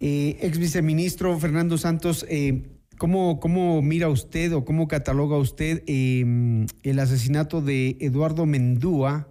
[0.00, 2.62] Eh, ex viceministro Fernando Santos, eh,
[2.98, 9.28] ¿Cómo, ¿Cómo, mira usted o cómo cataloga usted em, el asesinato de Eduardo Mendúa,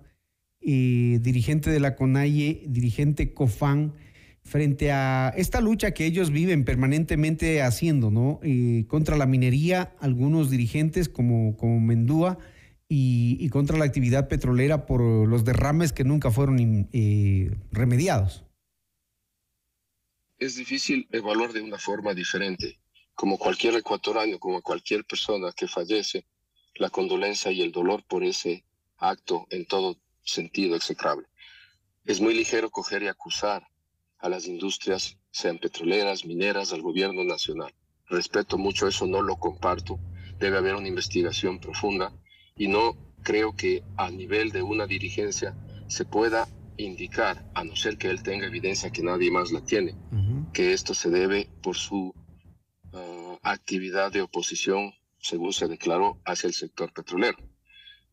[0.61, 3.93] eh, dirigente de la CONAIE, dirigente COFAN,
[4.41, 8.39] frente a esta lucha que ellos viven permanentemente haciendo, ¿no?
[8.87, 12.37] Contra la minería, algunos dirigentes como, como Mendúa,
[12.87, 16.87] y, contra la actividad petrolera por los derrames que nunca fueron
[17.73, 18.46] remediados.
[20.39, 22.79] Es difícil evaluar de una forma diferente
[23.15, 26.27] como cualquier ecuatoriano, como cualquier persona que fallece,
[26.75, 28.63] la condolencia y el dolor por ese
[28.97, 31.25] acto en todo sentido execrable.
[32.05, 33.67] Es muy ligero coger y acusar
[34.19, 37.73] a las industrias, sean petroleras, mineras, al gobierno nacional.
[38.05, 39.99] Respeto mucho eso, no lo comparto.
[40.37, 42.13] Debe haber una investigación profunda
[42.55, 45.55] y no creo que a nivel de una dirigencia
[45.87, 49.95] se pueda indicar, a no ser que él tenga evidencia que nadie más la tiene,
[50.53, 52.13] que esto se debe por su
[53.41, 57.37] actividad de oposición, según se declaró, hacia el sector petrolero.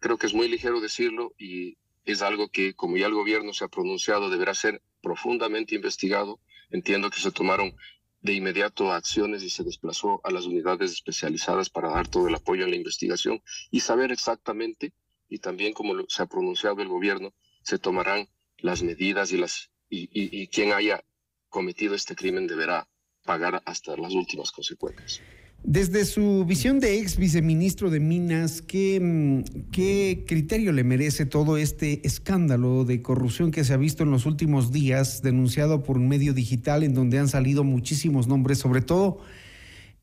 [0.00, 3.64] Creo que es muy ligero decirlo y es algo que, como ya el gobierno se
[3.64, 6.40] ha pronunciado, deberá ser profundamente investigado.
[6.70, 7.74] Entiendo que se tomaron
[8.20, 12.64] de inmediato acciones y se desplazó a las unidades especializadas para dar todo el apoyo
[12.64, 14.92] en la investigación y saber exactamente,
[15.29, 18.29] y también como se ha pronunciado el gobierno, se tomarán
[18.64, 21.05] las medidas y, las, y, quien haya
[21.50, 22.88] cometido este crimen deberá
[23.22, 25.20] pagar hasta las últimas consecuencias.
[25.62, 31.59] Desde su visión de ex viceministro de Minas, ¿qué, mm, ¿qué, criterio le merece todo
[31.59, 36.09] este escándalo de corrupción que se ha visto en los últimos días, denunciado por un
[36.09, 39.18] medio digital en donde han salido muchísimos nombres, sobre todo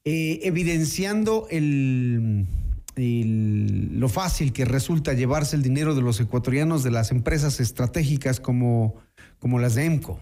[0.06, 2.46] eh, evidenciando el,
[2.96, 9.02] lo fácil que resulta llevarse el dinero de los ecuatorianos de las empresas estratégicas como,
[9.40, 10.22] como las de EMCO?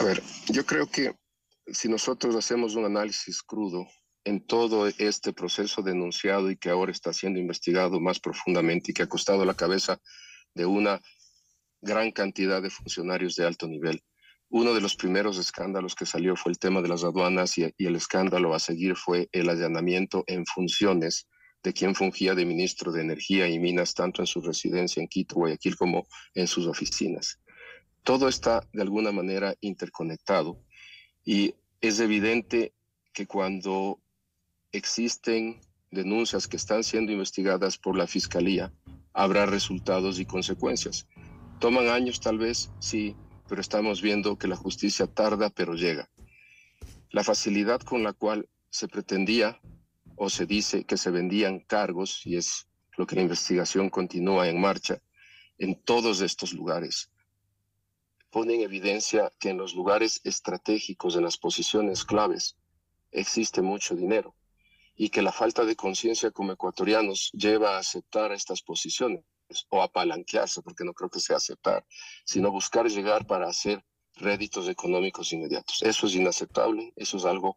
[0.00, 1.14] A ver, yo creo que
[1.66, 3.86] si nosotros hacemos un análisis crudo
[4.24, 9.02] en todo este proceso denunciado y que ahora está siendo investigado más profundamente y que
[9.02, 10.00] ha costado la cabeza
[10.54, 11.00] de una
[11.80, 14.02] gran cantidad de funcionarios de alto nivel.
[14.48, 17.96] Uno de los primeros escándalos que salió fue el tema de las aduanas y, el
[17.96, 21.26] escándalo a seguir fue el allanamiento en funciones
[21.62, 25.34] de quien fungía de ministro de Energía y Minas tanto en su residencia en Quito,
[25.36, 27.40] Guayaquil, como en sus oficinas
[28.06, 30.62] todo está de alguna manera interconectado
[31.24, 32.72] y es evidente
[33.12, 34.00] que cuando
[34.70, 38.72] existen denuncias que están siendo investigadas por la Fiscalía,
[39.12, 41.08] habrá resultados y consecuencias.
[41.58, 43.16] Toman años tal vez, sí,
[43.48, 46.10] pero estamos viendo que la justicia tarda, pero llega.
[47.10, 49.60] La facilidad con la cual se pretendía
[50.16, 54.60] o se dice que se vendían cargos, y es lo que la investigación continúa en
[54.60, 55.00] marcha,
[55.58, 57.10] en todos estos lugares
[58.36, 62.58] pone en evidencia que en los lugares estratégicos, en las posiciones claves,
[63.10, 64.34] existe mucho dinero
[64.94, 69.24] y que la falta de conciencia como ecuatorianos lleva a aceptar estas posiciones
[69.70, 71.84] o a palanquearse, porque no creo que sea aceptar,
[72.24, 75.82] sino buscar llegar para hacer réditos económicos inmediatos.
[75.82, 77.56] Eso es inaceptable, eso es algo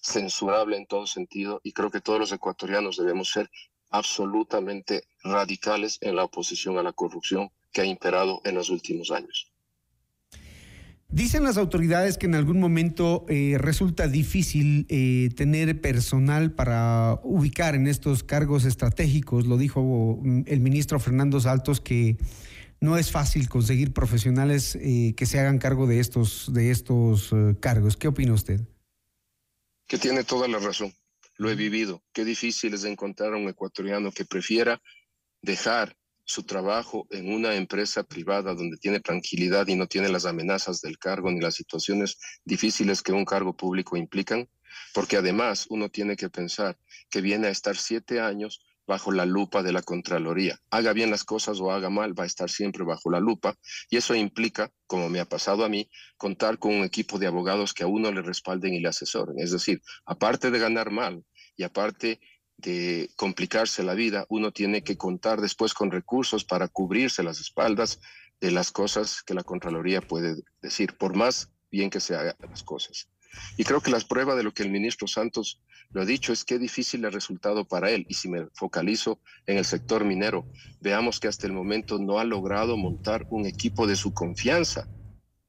[0.00, 3.50] censurable en todo sentido y creo que todos los ecuatorianos debemos ser
[3.90, 9.52] absolutamente radicales en la oposición a la corrupción que ha imperado en los últimos años.
[11.10, 17.74] Dicen las autoridades que en algún momento eh, resulta difícil eh, tener personal para ubicar
[17.74, 19.46] en estos cargos estratégicos.
[19.46, 22.18] Lo dijo mm, el ministro Fernando Saltos que
[22.80, 27.96] no es fácil conseguir profesionales eh, que se hagan cargo de estos, de estos cargos.
[27.96, 28.60] ¿Qué opina usted?
[29.86, 30.92] Que tiene toda la razón.
[31.38, 32.02] Lo he vivido.
[32.12, 34.82] Qué difícil es encontrar a un ecuatoriano que prefiera
[35.40, 35.96] dejar
[36.28, 40.98] su trabajo en una empresa privada donde tiene tranquilidad y no tiene las amenazas del
[40.98, 44.46] cargo ni las situaciones difíciles que un cargo público implican,
[44.92, 49.62] porque además uno tiene que pensar que viene a estar siete años bajo la lupa
[49.62, 50.58] de la Contraloría.
[50.70, 53.54] Haga bien las cosas o haga mal, va a estar siempre bajo la lupa
[53.88, 57.72] y eso implica, como me ha pasado a mí, contar con un equipo de abogados
[57.72, 59.38] que a uno le respalden y le asesoren.
[59.38, 61.24] Es decir, aparte de ganar mal
[61.56, 62.20] y aparte
[62.58, 68.00] de complicarse la vida, uno tiene que contar después con recursos para cubrirse las espaldas
[68.40, 72.62] de las cosas que la Contraloría puede decir, por más bien que se hagan las
[72.62, 73.08] cosas.
[73.56, 76.44] Y creo que las pruebas de lo que el ministro Santos lo ha dicho es
[76.44, 78.04] que difícil el resultado para él.
[78.08, 80.46] Y si me focalizo en el sector minero,
[80.80, 84.88] veamos que hasta el momento no ha logrado montar un equipo de su confianza.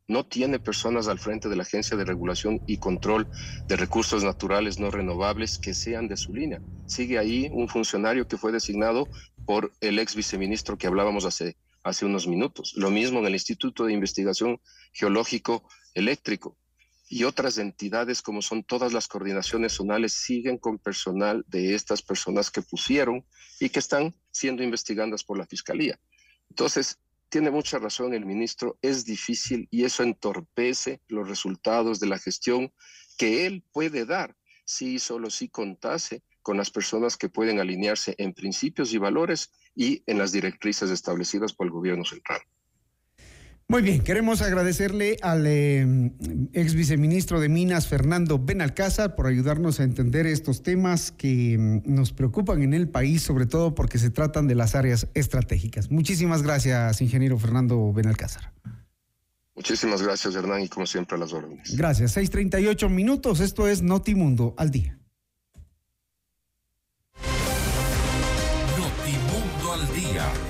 [0.10, 3.28] No tiene personas al frente de la Agencia de Regulación y Control
[3.68, 6.60] de Recursos Naturales No Renovables que sean de su línea.
[6.88, 9.08] Sigue ahí un funcionario que fue designado
[9.46, 12.74] por el ex viceministro que hablábamos hace, hace unos minutos.
[12.76, 14.60] Lo mismo en el Instituto de Investigación
[14.94, 16.58] Geológico Eléctrico
[17.08, 22.50] y otras entidades como son todas las coordinaciones zonales siguen con personal de estas personas
[22.50, 23.24] que pusieron
[23.60, 26.00] y que están siendo investigadas por la Fiscalía.
[26.50, 26.98] Entonces,
[27.30, 32.74] tiene mucha razón el ministro, es difícil y eso entorpece los resultados de la gestión
[33.18, 38.34] que él puede dar si solo si contase con las personas que pueden alinearse en
[38.34, 42.42] principios y valores y en las directrices establecidas por el gobierno central.
[43.72, 46.12] Muy bien, queremos agradecerle al eh,
[46.54, 52.12] ex viceministro de Minas, Fernando Benalcázar, por ayudarnos a entender estos temas que mm, nos
[52.12, 55.92] preocupan en el país, sobre todo porque se tratan de las áreas estratégicas.
[55.92, 58.52] Muchísimas gracias, ingeniero Fernando Benalcázar.
[59.54, 61.78] Muchísimas gracias, Hernán, y como siempre a las órdenes.
[61.78, 62.18] Gracias.
[62.18, 63.40] 6:38 minutos.
[63.40, 64.99] Esto es Notimundo al día.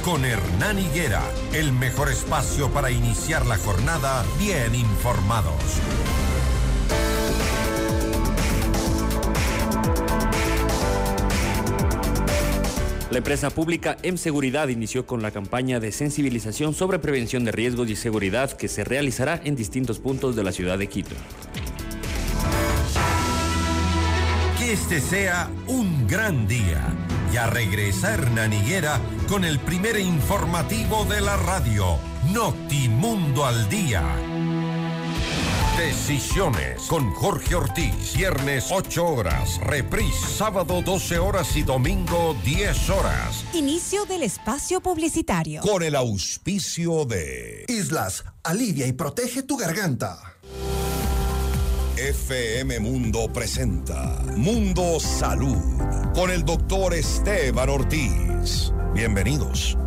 [0.03, 1.21] Con Hernán Higuera,
[1.53, 5.53] el mejor espacio para iniciar la jornada bien informados.
[13.11, 17.89] La empresa pública M Seguridad inició con la campaña de sensibilización sobre prevención de riesgos
[17.89, 21.15] y seguridad que se realizará en distintos puntos de la ciudad de Quito.
[24.59, 26.85] Que este sea un gran día.
[27.31, 31.99] Ya regresa Hernán Higuera con el primer informativo de la radio,
[32.31, 34.03] Notimundo al Día.
[35.77, 38.15] Decisiones con Jorge Ortiz.
[38.17, 39.59] Viernes 8 horas.
[39.61, 43.45] Reprise sábado 12 horas y domingo 10 horas.
[43.53, 45.61] Inicio del espacio publicitario.
[45.61, 50.19] Con el auspicio de Islas, alivia y protege tu garganta.
[51.99, 55.57] FM Mundo presenta Mundo Salud
[56.15, 58.71] con el doctor Esteban Ortiz.
[58.93, 59.77] Bienvenidos.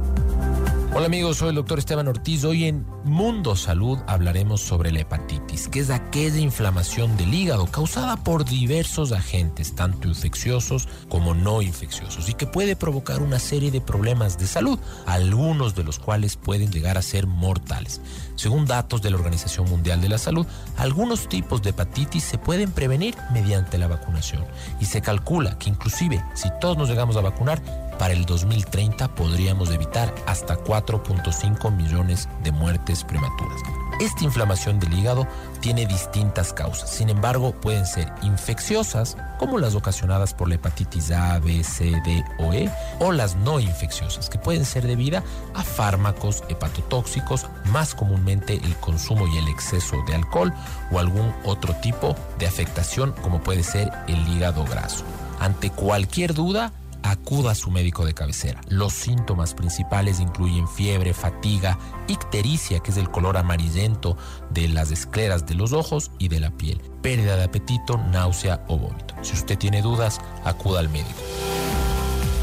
[0.94, 2.44] Hola amigos, soy el doctor Esteban Ortiz.
[2.44, 8.18] Hoy en Mundo Salud hablaremos sobre la hepatitis, que es aquella inflamación del hígado causada
[8.18, 13.80] por diversos agentes, tanto infecciosos como no infecciosos, y que puede provocar una serie de
[13.80, 18.02] problemas de salud, algunos de los cuales pueden llegar a ser mortales.
[18.36, 22.72] Según datos de la Organización Mundial de la Salud, algunos tipos de hepatitis se pueden
[22.72, 24.44] prevenir mediante la vacunación,
[24.80, 27.62] y se calcula que inclusive si todos nos llegamos a vacunar,
[27.98, 33.60] para el 2030 podríamos evitar hasta 4.5 millones de muertes prematuras.
[34.00, 35.28] Esta inflamación del hígado
[35.62, 41.38] tiene distintas causas, sin embargo pueden ser infecciosas, como las ocasionadas por la hepatitis A,
[41.38, 45.22] B, C, D o E, o las no infecciosas, que pueden ser debidas
[45.54, 50.52] a fármacos hepatotóxicos, más comúnmente el consumo y el exceso de alcohol
[50.90, 55.04] o algún otro tipo de afectación como puede ser el hígado graso.
[55.38, 56.72] Ante cualquier duda,
[57.02, 58.60] acuda a su médico de cabecera.
[58.68, 61.78] Los síntomas principales incluyen fiebre, fatiga,
[62.08, 64.16] ictericia, que es el color amarillento
[64.50, 68.78] de las escleras de los ojos y de la piel, pérdida de apetito, náusea o
[68.78, 69.14] vómito.
[69.22, 71.20] Si usted tiene dudas, acuda al médico.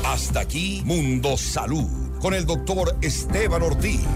[0.05, 4.07] Hasta aquí, Mundo Salud, con el doctor Esteban Ortiz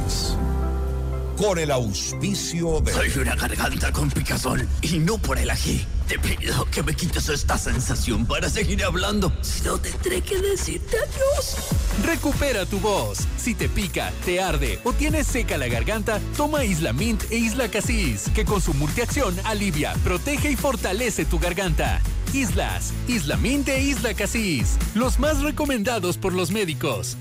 [1.36, 2.94] con el auspicio de...
[2.94, 5.86] Soy una garganta con picazón y no por el ají.
[6.08, 9.32] Te pido que me quites esta sensación para seguir hablando.
[9.42, 11.58] Si no, tendré que decirte adiós.
[12.06, 13.20] Recupera tu voz.
[13.38, 17.70] Si te pica, te arde o tienes seca la garganta, toma Isla Mint e Isla
[17.70, 22.02] Casis, que con su multiacción alivia, protege y fortalece tu garganta.
[22.34, 27.18] Islas, Isla Mint e Isla Casis, los más recomendados por los médicos.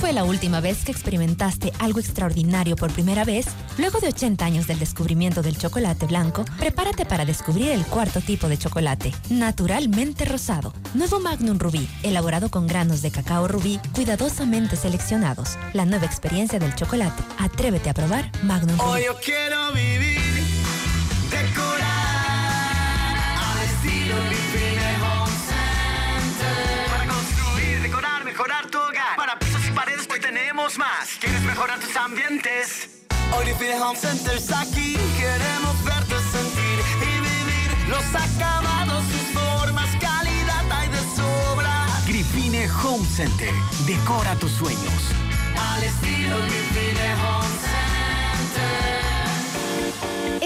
[0.00, 3.46] ¿Cuándo fue la última vez que experimentaste algo extraordinario por primera vez?
[3.76, 8.48] Luego de 80 años del descubrimiento del chocolate blanco, prepárate para descubrir el cuarto tipo
[8.48, 10.72] de chocolate, naturalmente rosado.
[10.94, 15.58] Nuevo Magnum Rubí, elaborado con granos de cacao rubí cuidadosamente seleccionados.
[15.74, 17.22] La nueva experiencia del chocolate.
[17.38, 18.90] Atrévete a probar Magnum Rubí.
[18.90, 19.89] Hoy yo quiero vivir,
[30.78, 31.08] más.
[31.20, 32.88] ¿Quieres mejorar tus ambientes?
[33.42, 34.96] Grifine Home Center está aquí.
[35.18, 41.86] Queremos verte sentir y vivir los acabados, sus formas, calidad hay de sobra.
[42.06, 43.52] Grifine Home Center.
[43.86, 45.02] Decora tus sueños.
[45.58, 47.69] Al estilo Grifine Home Center.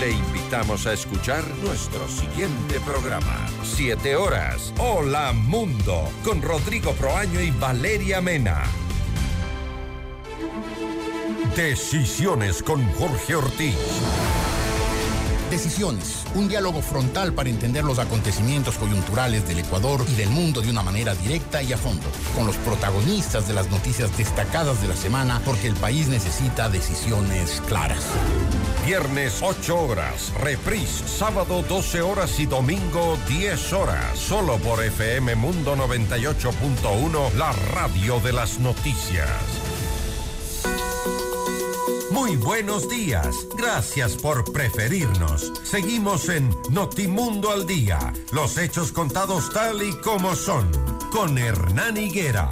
[0.00, 3.46] Le invitamos a escuchar nuestro siguiente programa.
[3.62, 4.72] Siete horas.
[4.78, 6.08] Hola Mundo.
[6.24, 8.62] Con Rodrigo Proaño y Valeria Mena.
[11.54, 13.76] Decisiones con Jorge Ortiz.
[15.50, 20.70] Decisiones, un diálogo frontal para entender los acontecimientos coyunturales del Ecuador y del mundo de
[20.70, 24.96] una manera directa y a fondo, con los protagonistas de las noticias destacadas de la
[24.96, 28.06] semana, porque el país necesita decisiones claras.
[28.84, 35.76] Viernes 8 horas, reprise sábado 12 horas y domingo 10 horas, solo por FM Mundo
[35.76, 39.28] 98.1, la radio de las noticias.
[42.10, 43.46] Muy buenos días.
[43.56, 45.52] Gracias por preferirnos.
[45.62, 48.12] Seguimos en Notimundo al Día.
[48.32, 50.70] Los hechos contados tal y como son.
[51.12, 52.48] Con Hernán Higuera.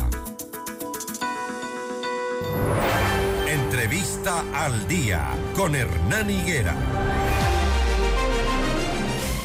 [4.27, 5.29] Al Día.
[5.55, 6.75] Con Hernán Higuera.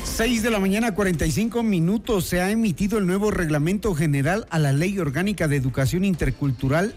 [0.03, 2.26] 6 de la mañana, 45 minutos.
[2.26, 6.95] Se ha emitido el nuevo reglamento general a la Ley Orgánica de Educación Intercultural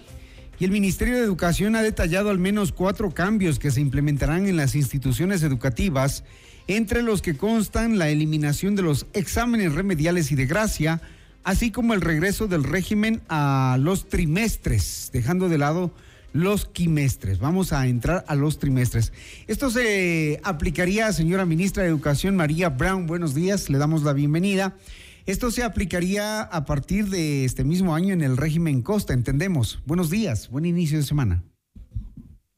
[0.58, 4.56] y el Ministerio de Educación ha detallado al menos cuatro cambios que se implementarán en
[4.56, 6.24] las instituciones educativas,
[6.68, 11.02] entre los que constan la eliminación de los exámenes remediales y de gracia,
[11.44, 15.92] así como el regreso del régimen a los trimestres, dejando de lado
[16.36, 17.38] los quimestres.
[17.38, 19.12] Vamos a entrar a los trimestres.
[19.46, 23.06] Esto se aplicaría, señora ministra de Educación María Brown.
[23.06, 24.76] Buenos días, le damos la bienvenida.
[25.24, 29.80] Esto se aplicaría a partir de este mismo año en el régimen Costa, entendemos.
[29.84, 31.42] Buenos días, buen inicio de semana.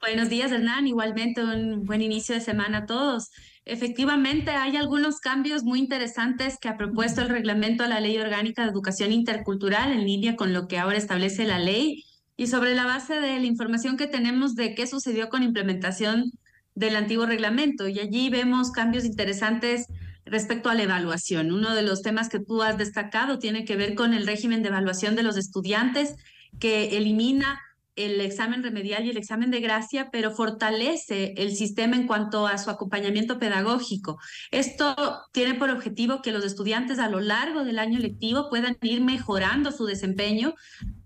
[0.01, 0.87] Buenos días, Hernán.
[0.87, 3.31] Igualmente un buen inicio de semana a todos.
[3.65, 8.63] Efectivamente, hay algunos cambios muy interesantes que ha propuesto el reglamento a la Ley Orgánica
[8.63, 12.05] de Educación Intercultural en línea con lo que ahora establece la ley
[12.39, 16.31] y sobre la base de la información que tenemos de qué sucedió con implementación
[16.77, 19.87] del antiguo reglamento y allí vemos cambios interesantes
[20.25, 21.51] respecto a la evaluación.
[21.51, 24.69] Uno de los temas que tú has destacado tiene que ver con el régimen de
[24.69, 26.15] evaluación de los estudiantes
[26.61, 27.61] que elimina
[27.99, 32.57] el examen remedial y el examen de gracia, pero fortalece el sistema en cuanto a
[32.59, 34.19] su acompañamiento pedagógico.
[34.51, 34.95] Esto
[35.33, 39.73] tiene por objetivo que los estudiantes a lo largo del año lectivo puedan ir mejorando
[39.73, 40.55] su desempeño.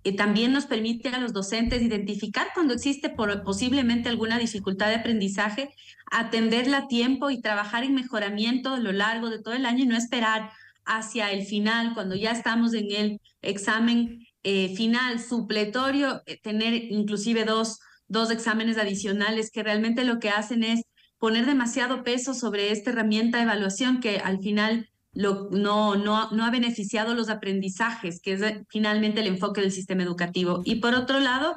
[0.05, 3.09] Y también nos permite a los docentes identificar cuando existe
[3.45, 5.71] posiblemente alguna dificultad de aprendizaje,
[6.11, 9.87] atenderla a tiempo y trabajar en mejoramiento a lo largo de todo el año y
[9.87, 10.51] no esperar
[10.85, 17.45] hacia el final, cuando ya estamos en el examen eh, final supletorio, eh, tener inclusive
[17.45, 17.79] dos,
[18.09, 20.83] dos exámenes adicionales que realmente lo que hacen es
[21.19, 26.45] poner demasiado peso sobre esta herramienta de evaluación que al final lo, no, no, no
[26.45, 30.63] ha beneficiado los aprendizajes, que es eh, finalmente el enfoque del sistema educativo.
[30.65, 31.57] Y por otro lado,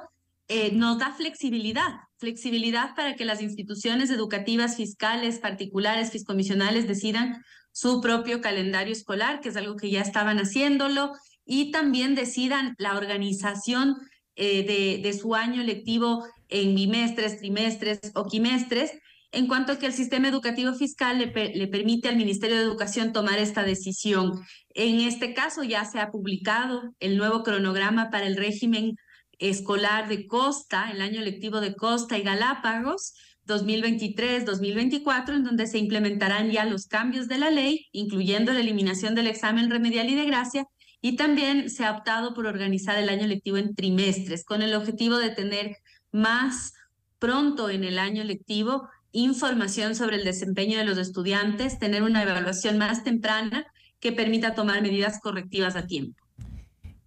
[0.73, 8.41] nos da flexibilidad, flexibilidad para que las instituciones educativas fiscales, particulares, fiscomisionales decidan su propio
[8.41, 11.13] calendario escolar, que es algo que ya estaban haciéndolo,
[11.46, 13.98] y también decidan la organización
[14.36, 18.91] eh, de, su año lectivo en bimestres, trimestres o quimestres,
[19.32, 23.14] en cuanto a que el sistema educativo fiscal le, le permite al Ministerio de Educación
[23.14, 24.32] tomar esta decisión.
[24.74, 28.96] En este caso ya se ha publicado el nuevo cronograma para el régimen
[29.39, 33.14] escolar de Costa, el año lectivo de Costa y Galápagos,
[33.48, 39.28] 2023-2024, en donde se implementarán ya los cambios de la ley, incluyendo la eliminación del
[39.28, 40.66] examen remedial y de gracia,
[41.06, 45.18] y también se ha optado por organizar el año lectivo en trimestres, con el objetivo
[45.18, 45.78] de tener
[46.12, 46.74] más
[47.20, 52.80] pronto en el año lectivo información sobre el desempeño de los estudiantes, tener una evaluación
[52.80, 53.68] más temprana
[53.99, 56.20] que permita tomar medidas correctivas a tiempo.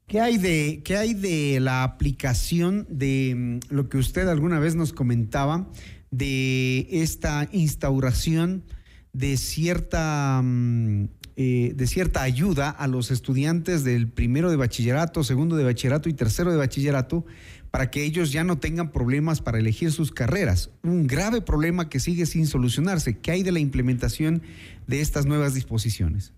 [0.07, 4.77] ¿Qué hay de, qué hay de la aplicación de mm, lo que usted alguna vez
[4.77, 5.69] nos comentaba,
[6.13, 8.65] de esta instauración
[9.19, 11.09] de cierta mm,
[11.41, 16.13] eh, de cierta ayuda a los estudiantes del primero de bachillerato, segundo de bachillerato y
[16.13, 17.25] tercero de bachillerato
[17.71, 20.71] para que ellos ya no tengan problemas para elegir sus carreras.
[20.83, 23.19] Un grave problema que sigue sin solucionarse.
[23.19, 24.43] ¿Qué hay de la implementación
[24.89, 26.33] de estas nuevas disposiciones?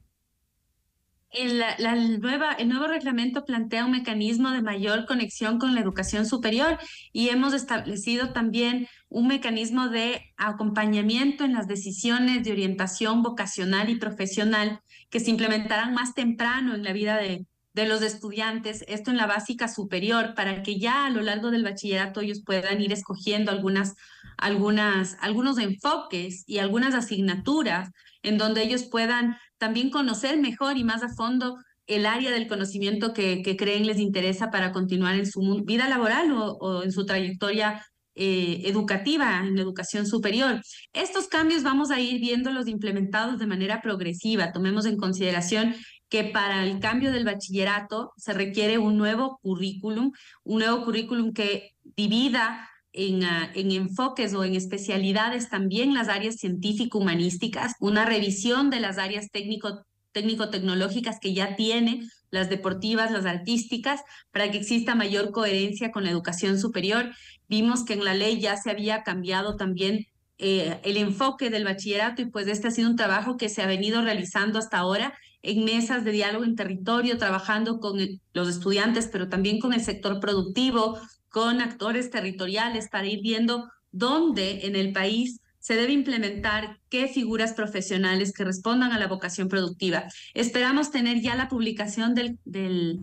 [1.33, 6.78] El, nuevo reglamento plantea un mecanismo de mayor conexión con la educación superior
[7.12, 13.97] y hemos establecido también un mecanismo de acompañamiento en las decisiones de orientación vocacional y
[13.97, 19.16] profesional que se implementarán más temprano en la vida de, de los estudiantes, esto en
[19.16, 23.53] la básica superior, para que ya a lo largo del bachillerato ellos puedan ir escogiendo
[23.53, 23.95] algunas,
[24.37, 27.91] algunas, algunos enfoques y algunas asignaturas
[28.23, 31.57] en donde ellos puedan también conocer mejor y más a fondo
[31.87, 36.53] el área del conocimiento que, creen les interesa para continuar en su vida laboral o,
[36.55, 37.83] o en su trayectoria
[38.16, 40.61] eh, educativa, en la educación superior.
[40.93, 44.53] Estos cambios vamos a ir viéndolos implementados de manera progresiva.
[44.53, 45.75] Tomemos en consideración
[46.09, 50.11] que para el cambio del bachillerato se requiere un nuevo currículum,
[50.43, 56.36] un nuevo currículum que divida en, ah, en, enfoques o en especialidades también las áreas
[56.36, 64.01] científico-humanísticas, una revisión de las áreas técnico técnico-tecnológicas que ya tiene, las deportivas, las artísticas,
[64.32, 67.11] para que exista mayor coherencia con la educación superior.
[67.49, 70.07] Vimos que en la ley ya se había cambiado también
[70.38, 73.66] eh, el enfoque del bachillerato y pues este ha sido un trabajo que se ha
[73.66, 75.12] venido realizando hasta ahora
[75.43, 77.99] en mesas de diálogo en territorio, trabajando con
[78.32, 80.99] los estudiantes, pero también con el sector productivo,
[81.31, 87.53] con actores territoriales para ir viendo dónde en el país se debe implementar qué figuras
[87.53, 90.05] profesionales que respondan a la vocación productiva.
[90.35, 92.39] Esperamos tener ya la publicación del,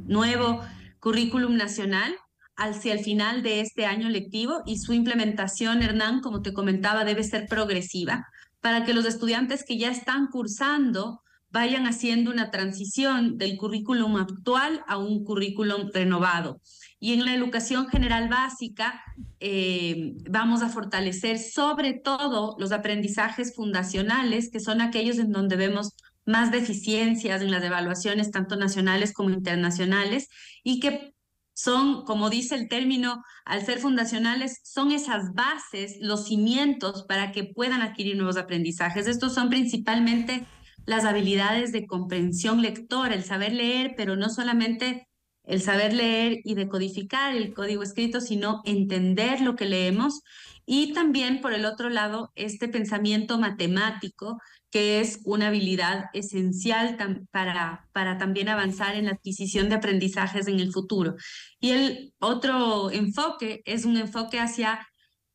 [0.06, 0.62] nuevo
[1.00, 2.16] currículum nacional
[2.56, 7.24] hacia el final de este año lectivo y su implementación, Hernán, como te comentaba, debe
[7.24, 8.26] ser progresiva
[8.60, 11.22] para que los estudiantes que ya están cursando
[11.58, 16.62] vayan haciendo una transición del currículum actual a un currículum renovado.
[17.00, 19.02] Y en la educación general básica
[19.40, 25.96] eh, vamos a fortalecer sobre todo los aprendizajes fundacionales, que son aquellos en donde vemos
[26.26, 30.30] más deficiencias en las evaluaciones, tanto nacionales como internacionales,
[30.64, 31.16] y que
[31.56, 37.46] son, como dice el término, al ser fundacionales, son esas bases, los cimientos para que
[37.46, 39.08] puedan adquirir nuevos aprendizajes.
[39.08, 40.46] Estos son principalmente
[40.88, 45.08] las habilidades de comprensión lectora, el saber leer, pero no solamente
[45.44, 50.22] el saber leer y decodificar el código escrito, sino entender lo que leemos.
[50.66, 54.40] Y también, por el otro lado, este pensamiento matemático,
[54.72, 56.98] que es una habilidad esencial
[57.32, 61.16] para, para también avanzar en la adquisición de aprendizajes en el futuro.
[61.60, 64.88] Y el otro enfoque es un enfoque hacia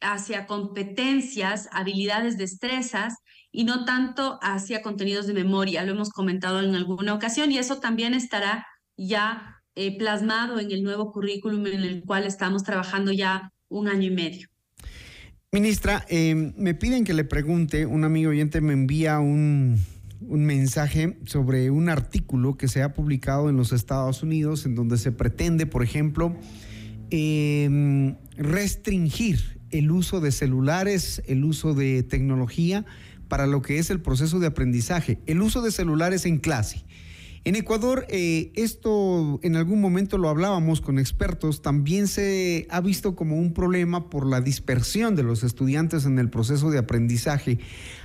[0.02, 3.14] hacia competencias, habilidades, destrezas
[3.52, 5.84] y no tanto hacia contenidos de memoria.
[5.84, 10.82] Lo hemos comentado en alguna ocasión y eso también estará ya eh, plasmado en el
[10.82, 14.48] nuevo currículum en el cual estamos trabajando ya un año y medio.
[15.52, 19.78] Ministra, em, me piden que le pregunte, un amigo oyente me envía un,
[20.20, 24.96] un mensaje sobre un artículo que se ha publicado en los Estados Unidos en donde
[24.96, 26.34] se pretende, por ejemplo,
[27.10, 32.86] eh, restringir el uso de celulares, el uso de tecnología
[33.32, 36.84] para lo que es el proceso de aprendizaje, el uso de celulares en clase.
[37.44, 43.16] En Ecuador, eh, esto en algún momento lo hablábamos con expertos, también se ha visto
[43.16, 47.58] como un problema por la dispersión de los estudiantes en el proceso de aprendizaje.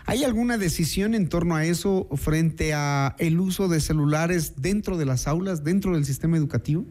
[0.06, 5.08] ¿Hay alguna decisión en torno a eso frente a el uso de celulares dentro de
[5.08, 6.86] las aulas, dentro del sistema educativo?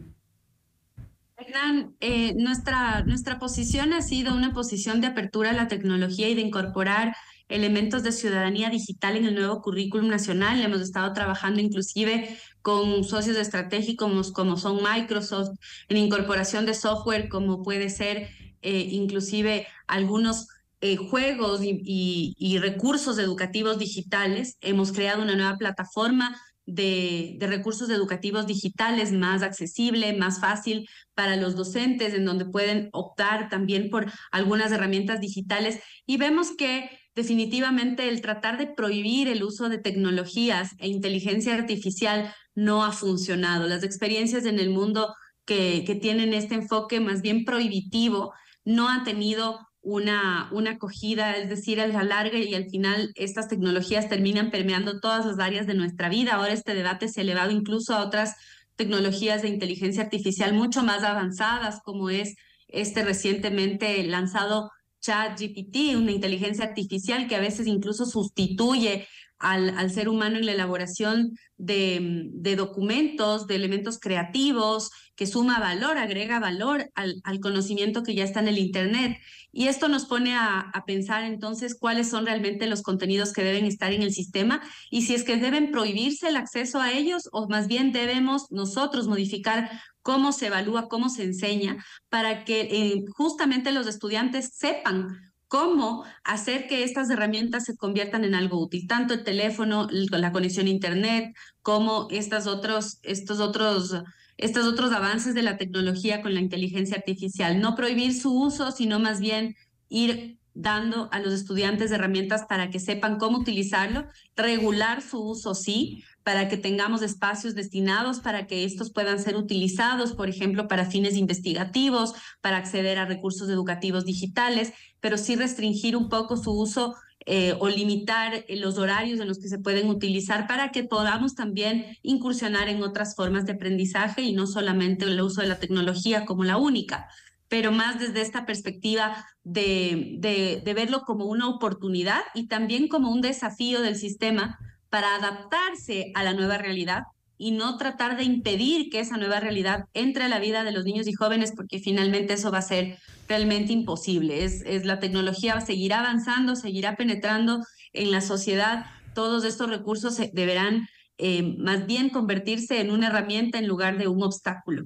[1.37, 6.35] Hernán, eh, nuestra, nuestra posición ha sido una posición de apertura a la tecnología y
[6.35, 7.15] de incorporar
[7.49, 10.61] elementos de ciudadanía digital en el nuevo currículum nacional.
[10.61, 15.57] Hemos estado trabajando inclusive con socios estratégicos como son Microsoft
[15.89, 18.29] en incorporación de software como puede ser
[18.61, 20.47] eh, inclusive algunos
[20.81, 24.57] eh, juegos y, recursos educativos digitales.
[24.61, 31.55] Hemos creado una nueva plataforma de, recursos educativos digitales más accesible, más fácil para los
[31.55, 35.79] docentes, en donde pueden optar también por algunas herramientas digitales.
[36.05, 42.31] Y vemos que definitivamente el tratar de prohibir el uso de tecnologías e inteligencia artificial
[42.53, 43.67] no ha funcionado.
[43.67, 48.33] Las experiencias en el mundo que, tienen este enfoque más bien prohibitivo
[48.65, 53.47] no han tenido una, una acogida, es decir, a la larga y al final estas
[53.47, 56.33] tecnologías terminan permeando todas las áreas de nuestra vida.
[56.33, 58.35] Ahora este debate se ha elevado incluso a otras
[58.75, 62.35] tecnologías de inteligencia artificial mucho más avanzadas, como es
[62.67, 64.69] este recientemente lanzado
[65.01, 69.07] ChatGPT, una inteligencia artificial que a veces incluso sustituye
[69.39, 75.59] al, al ser humano en la elaboración de, de, documentos, de elementos creativos, que suma
[75.59, 79.17] valor, agrega valor al, al, conocimiento que ya está en el Internet.
[79.51, 83.65] Y esto nos pone a, a pensar entonces cuáles son realmente los contenidos que deben
[83.65, 87.47] estar en el sistema y si es que deben prohibirse el acceso a ellos o
[87.47, 89.69] más bien debemos nosotros modificar
[90.07, 95.09] cómo se evalúa, cómo se enseña, para que eh, justamente los estudiantes sepan
[95.49, 100.67] cómo hacer que estas herramientas se conviertan en algo útil, tanto el teléfono, la conexión
[100.67, 103.95] a internet, como estas otros, estos otros
[104.37, 107.59] estos otros avances de la tecnología con la inteligencia artificial.
[107.59, 109.55] No prohibir su uso, sino más bien
[109.89, 114.05] ir dando a los estudiantes herramientas para que sepan cómo utilizarlo,
[114.35, 120.11] regular su uso sí, para que tengamos espacios destinados para que estos puedan ser utilizados,
[120.11, 126.09] por ejemplo, para fines investigativos, para acceder a recursos educativos digitales, pero sí restringir un
[126.09, 130.73] poco su uso eh, o limitar los horarios en los que se pueden utilizar para
[130.73, 135.47] que podamos también incursionar en otras formas de aprendizaje y no solamente el uso de
[135.47, 137.07] la tecnología como la única
[137.49, 143.79] pero más desde esta perspectiva de verlo como una oportunidad y también como un desafío
[143.79, 144.59] del sistema
[144.97, 147.03] para adaptarse a la nueva realidad
[147.37, 150.85] y no tratar de impedir que esa nueva realidad entre a la vida de los
[150.85, 152.97] niños y jóvenes, porque finalmente eso va a ser
[153.29, 154.43] realmente imposible.
[154.43, 158.87] Es, es la tecnología seguirá avanzando, seguirá penetrando en la sociedad.
[159.13, 160.87] Todos estos recursos deberán
[161.19, 164.85] eh, más bien convertirse en una herramienta en lugar de un obstáculo.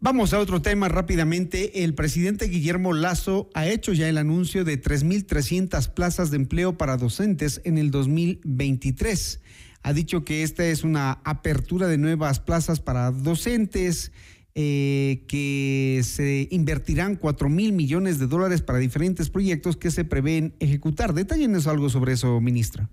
[0.00, 1.84] Vamos a otro tema rápidamente.
[1.84, 6.96] El presidente Guillermo Lazo ha hecho ya el anuncio de 3.300 plazas de empleo para
[6.96, 9.40] docentes en el 2023.
[9.82, 14.12] Ha dicho que esta es una apertura de nuevas plazas para docentes.
[14.56, 20.54] Eh, que se invertirán 4 mil millones de dólares para diferentes proyectos que se prevén
[20.60, 21.12] ejecutar.
[21.12, 22.88] Detállenos algo sobre eso, ministra.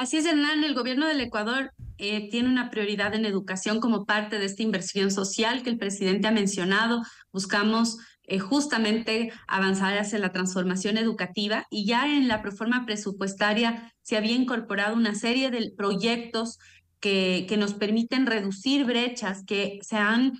[0.00, 0.64] Así es, Hernán.
[0.64, 5.10] El gobierno del Ecuador eh, tiene una prioridad en educación como parte de esta inversión
[5.10, 7.02] social que el presidente ha mencionado.
[7.34, 14.16] Buscamos eh, justamente avanzar hacia la transformación educativa y ya en la proforma presupuestaria se
[14.16, 16.58] había incorporado una serie de proyectos
[16.98, 20.32] que, que nos permiten reducir brechas que se han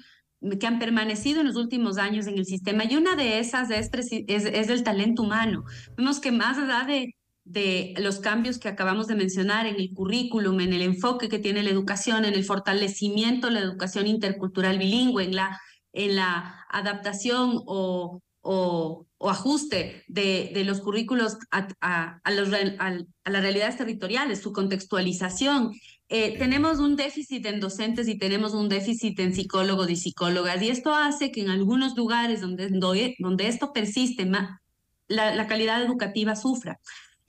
[0.59, 3.91] que han permanecido en los últimos años en el sistema y una de esas es,
[3.93, 5.65] es, es el talento humano.
[5.99, 7.15] Vemos que más allá de
[7.45, 11.63] de los cambios que acabamos de mencionar en el currículum, en el enfoque que tiene
[11.63, 15.61] la educación, en el fortalecimiento de la educación intercultural bilingüe, en la,
[15.93, 23.43] en la adaptación o, o, ajuste de, de, los currículos a, a, los, a, las
[23.43, 25.73] realidades territoriales, su contextualización.
[26.09, 30.71] Eh, tenemos un déficit en docentes y tenemos un déficit en psicólogos y psicólogas, y
[30.71, 32.69] esto hace que en algunos lugares donde,
[33.19, 34.59] donde esto persiste más,
[35.11, 36.81] la, calidad educativa sufra.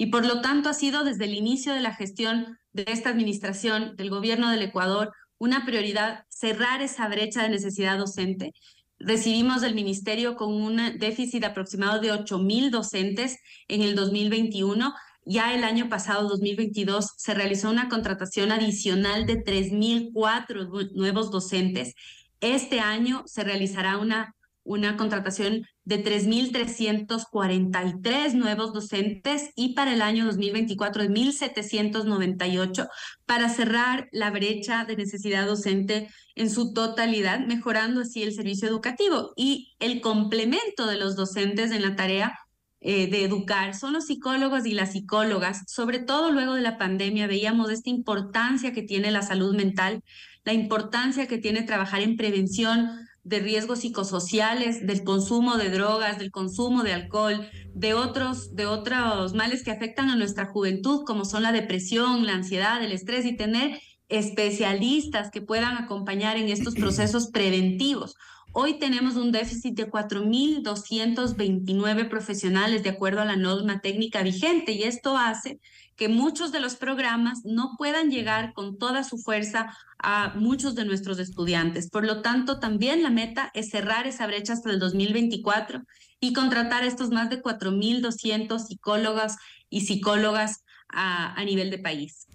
[0.02, 3.96] Y por lo tanto ha sido desde el inicio de la gestión de esta administración,
[3.98, 8.52] del gobierno del Ecuador, una prioridad cerrar esa brecha de necesidad docente.
[8.98, 13.38] Recibimos del ministerio con un déficit aproximado de 8 mil docentes
[13.68, 14.92] en el 2021
[15.24, 21.94] ya el año pasado, 2022, se realizó una contratación adicional de 3.004 nuevos docentes.
[22.40, 24.34] Este año se realizará una,
[24.64, 32.90] una contratación de 3.343 nuevos docentes y para el año 2024 de 1.798
[33.26, 39.34] para cerrar la brecha de necesidad docente en su totalidad, mejorando así el servicio educativo
[39.36, 42.38] y el complemento de los docentes en la tarea
[42.84, 45.64] eh, de educar son los psicólogos y las psicólogas.
[45.68, 50.02] Sobre todo luego de la pandemia veíamos esta importancia que tiene la salud mental,
[50.44, 52.90] la importancia que tiene trabajar en prevención
[53.24, 59.34] de riesgos psicosociales, del consumo de drogas, del consumo de alcohol, de otros, de otros
[59.34, 63.36] males que afectan a nuestra juventud, como son la depresión, la ansiedad, el estrés, y
[63.36, 68.16] tener especialistas que puedan acompañar en estos procesos preventivos.
[68.54, 74.84] Hoy tenemos un déficit de 4.229 profesionales de acuerdo a la norma técnica vigente y
[74.84, 75.62] esto hace
[76.02, 80.84] que muchos de los programas no puedan llegar con toda su fuerza a muchos de
[80.84, 81.92] nuestros estudiantes.
[81.92, 85.84] Por lo tanto, también la meta es cerrar esa brecha hasta el 2024
[86.20, 89.34] y contratar a estos más de 4.200 psicólogos
[89.70, 92.26] y psicólogas a, a nivel de país.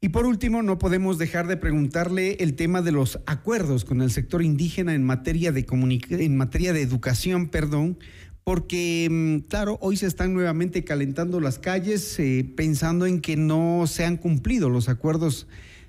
[0.00, 4.10] Y por último, no podemos dejar de preguntarle el tema de los acuerdos con el
[4.10, 5.66] sector indígena en materia de
[6.12, 7.98] en materia de educación, perdón,
[8.44, 13.86] porque mm, claro, hoy se están nuevamente calentando las calles eh, pensando en que no
[13.86, 15.46] se han cumplido los acuerdos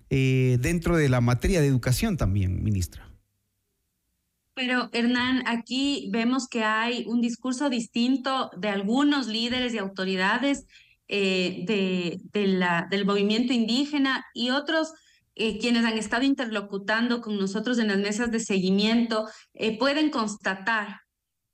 [0.09, 3.07] eh, dentro de la materia de educación también, ministra.
[4.53, 10.65] Pero Hernán, aquí vemos que hay un discurso distinto de algunos líderes y autoridades
[11.07, 11.65] eh,
[12.31, 14.93] del movimiento indígena y otros
[15.33, 19.27] quienes han estado interlocutando con nosotros en las mesas de seguimiento
[19.79, 21.00] pueden constatar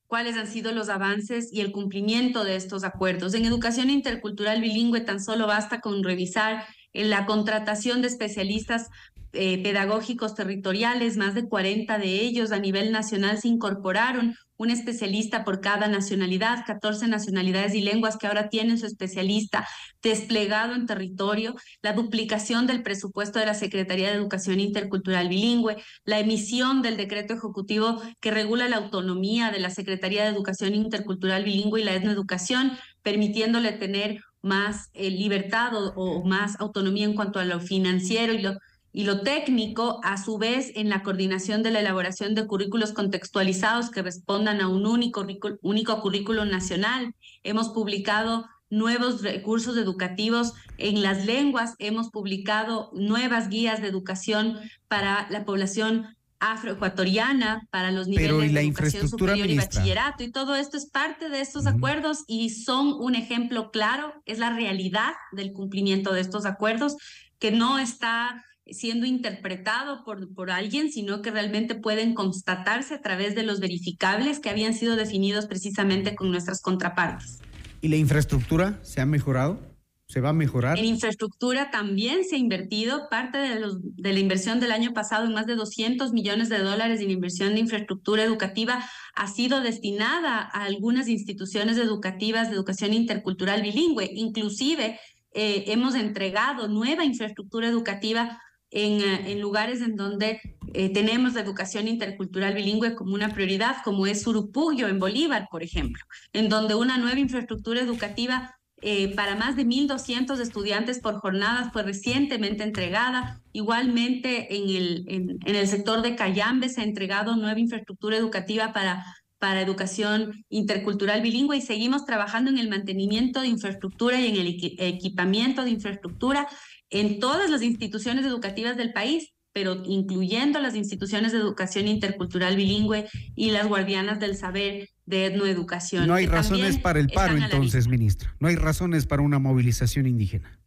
[0.07, 3.33] cuáles han sido los avances y el cumplimiento de estos acuerdos.
[3.33, 8.89] En educación intercultural bilingüe tan solo basta con revisar la contratación de especialistas
[9.31, 15.61] pedagógicos territoriales, más de 40 de ellos a nivel nacional se incorporaron, un especialista por
[15.61, 19.67] cada nacionalidad, 14 nacionalidades y lenguas que ahora tienen su especialista
[20.01, 26.19] desplegado en territorio, la duplicación del presupuesto de la Secretaría de Educación Intercultural Bilingüe, la
[26.19, 31.81] emisión del decreto ejecutivo que regula la autonomía de la Secretaría de Educación Intercultural Bilingüe
[31.81, 32.71] y la etnoeducación,
[33.03, 38.41] permitiéndole tener más eh, libertad o, o más autonomía en cuanto a lo financiero y
[38.41, 38.57] lo
[38.97, 43.91] y lo técnico, a su vez, en la coordinación de la elaboración de currículos contextualizados
[43.91, 45.23] que respondan a un único,
[45.61, 47.13] único currículo nacional.
[47.43, 55.27] Hemos publicado nuevos recursos educativos en las lenguas, hemos publicado nuevas guías de educación para
[55.29, 60.89] la población afroecuatoriana, para los niveles de educación superior y bachillerato, y todo esto es
[60.89, 66.21] parte de estos acuerdos y son un ejemplo claro, es la realidad del cumplimiento de
[66.21, 66.95] estos acuerdos,
[67.39, 73.35] que no está siendo interpretado por, por alguien, sino que realmente pueden constatarse a través
[73.35, 77.39] de los verificables que habían sido definidos precisamente con nuestras contrapartes.
[77.81, 79.76] ¿Y la infraestructura se ha mejorado?
[80.09, 80.79] ¿Se va a mejorar?
[80.79, 83.09] En infraestructura también se ha invertido.
[83.09, 87.11] Parte de, la inversión del año pasado, en más de 200 millones de dólares en
[87.11, 94.09] inversión de infraestructura educativa, ha sido destinada a algunas instituciones educativas de educación intercultural bilingüe.
[94.13, 94.97] Inclusive
[95.33, 98.41] eh, hemos entregado nueva infraestructura educativa
[98.71, 100.41] eh, en, lugares en donde
[100.73, 105.63] eh, tenemos la educación intercultural bilingüe como una prioridad, como es Surupugio en Bolívar, por
[105.63, 111.71] ejemplo, en donde una nueva infraestructura educativa eh, para más de 1.200 estudiantes por jornada
[111.71, 113.41] fue recientemente entregada.
[113.51, 119.03] Igualmente, en el, en, el sector de Cayambe se ha entregado nueva infraestructura educativa para,
[119.39, 124.47] para educación intercultural bilingüe y seguimos trabajando en el mantenimiento de infraestructura y en el
[124.77, 126.47] equipamiento de infraestructura
[126.91, 133.09] en todas las instituciones educativas del país, pero incluyendo las instituciones de educación intercultural bilingüe
[133.35, 136.05] y las guardianas del saber de etnoeducación.
[136.05, 138.35] No hay razones para el paro entonces, ministra.
[138.39, 140.59] No hay razones para una movilización indígena.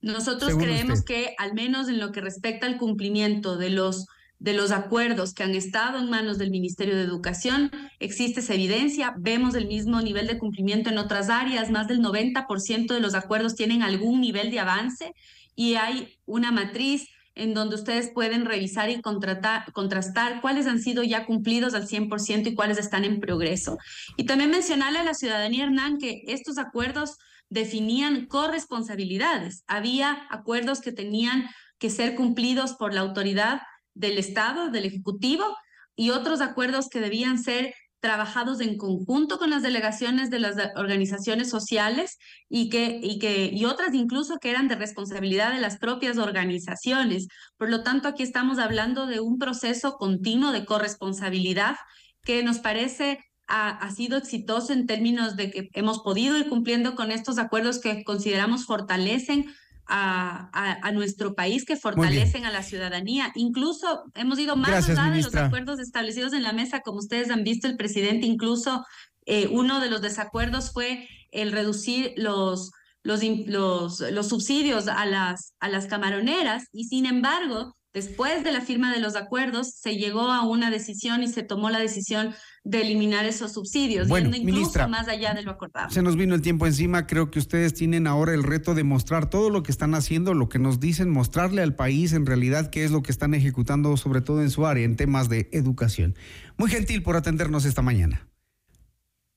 [0.00, 4.06] Nosotros creemos que al menos en lo que respecta al cumplimiento de los
[4.38, 9.14] de los acuerdos que han estado en manos del Ministerio de Educación, existe esa evidencia,
[9.18, 13.54] vemos el mismo nivel de cumplimiento en otras áreas, más del 90% de los acuerdos
[13.54, 15.12] tienen algún nivel de avance
[15.54, 21.26] y hay una matriz en donde ustedes pueden revisar y contrastar cuáles han sido ya
[21.26, 23.78] cumplidos al 100% y cuáles están en progreso.
[24.16, 27.18] Y también mencionarle a la ciudadanía, Hernán, que estos acuerdos
[27.48, 29.64] definían corresponsabilidades.
[29.66, 33.62] Había acuerdos que tenían que ser cumplidos por la autoridad
[33.94, 35.56] del Estado, del Ejecutivo,
[35.96, 41.50] y otros acuerdos que debían ser trabajados en conjunto con las delegaciones de las organizaciones
[41.50, 46.18] sociales y que y que y otras incluso que eran de responsabilidad de las propias
[46.18, 47.28] organizaciones.
[47.58, 51.76] Por lo tanto, aquí estamos hablando de un proceso continuo de corresponsabilidad
[52.22, 53.18] que nos parece
[53.50, 58.04] ha, sido exitoso en términos de que hemos podido ir cumpliendo con estos acuerdos que
[58.04, 59.52] consideramos fortalecen
[59.90, 63.32] a, nuestro país, que fortalecen a la ciudadanía.
[63.34, 67.44] Incluso hemos ido más allá de los acuerdos establecidos en la mesa, como ustedes han
[67.44, 68.84] visto, el presidente incluso
[69.26, 72.72] eh, uno de los desacuerdos fue el reducir los,
[73.02, 78.60] los, los, los subsidios a las, a las camaroneras y sin embargo Después de la
[78.60, 82.82] firma de los acuerdos, se llegó a una decisión y se tomó la decisión de
[82.82, 85.90] eliminar esos subsidios, yendo incluso más allá de lo acordado.
[85.90, 87.08] Se nos vino el tiempo encima.
[87.08, 90.48] Creo que ustedes tienen ahora el reto de mostrar todo lo que están haciendo, lo
[90.48, 94.20] que nos dicen, mostrarle al país en realidad qué es lo que están ejecutando, sobre
[94.20, 96.14] todo en su área, en temas de educación.
[96.58, 98.29] Muy gentil por atendernos esta mañana.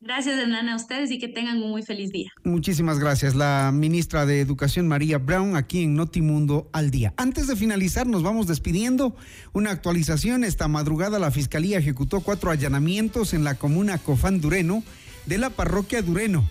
[0.05, 2.29] Gracias, Hernán, a ustedes y que tengan un muy feliz día.
[2.43, 3.35] Muchísimas gracias.
[3.35, 7.13] La ministra de Educación, María Brown, aquí en Notimundo al día.
[7.15, 9.15] Antes de finalizar, nos vamos despidiendo.
[9.53, 10.43] Una actualización.
[10.43, 14.83] Esta madrugada la Fiscalía ejecutó cuatro allanamientos en la comuna Cofán Dureno
[15.25, 16.43] de la parroquia Dureno.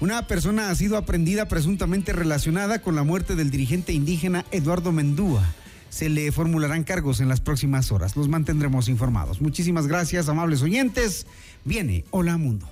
[0.00, 5.42] Una persona ha sido aprendida presuntamente relacionada con la muerte del dirigente indígena Eduardo Mendúa.
[5.90, 8.16] Se le formularán cargos en las próximas horas.
[8.16, 9.40] Los mantendremos informados.
[9.40, 11.26] Muchísimas gracias, amables oyentes.
[11.64, 12.71] Viene Hola Mundo.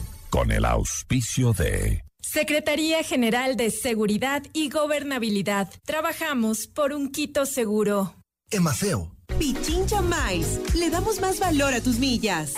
[0.31, 2.05] Con el auspicio de...
[2.21, 5.69] Secretaría General de Seguridad y Gobernabilidad.
[5.85, 8.15] Trabajamos por un Quito seguro.
[8.49, 9.11] Emaceo.
[9.37, 10.73] Pichincha Mais.
[10.73, 12.53] Le damos más valor a tus millas.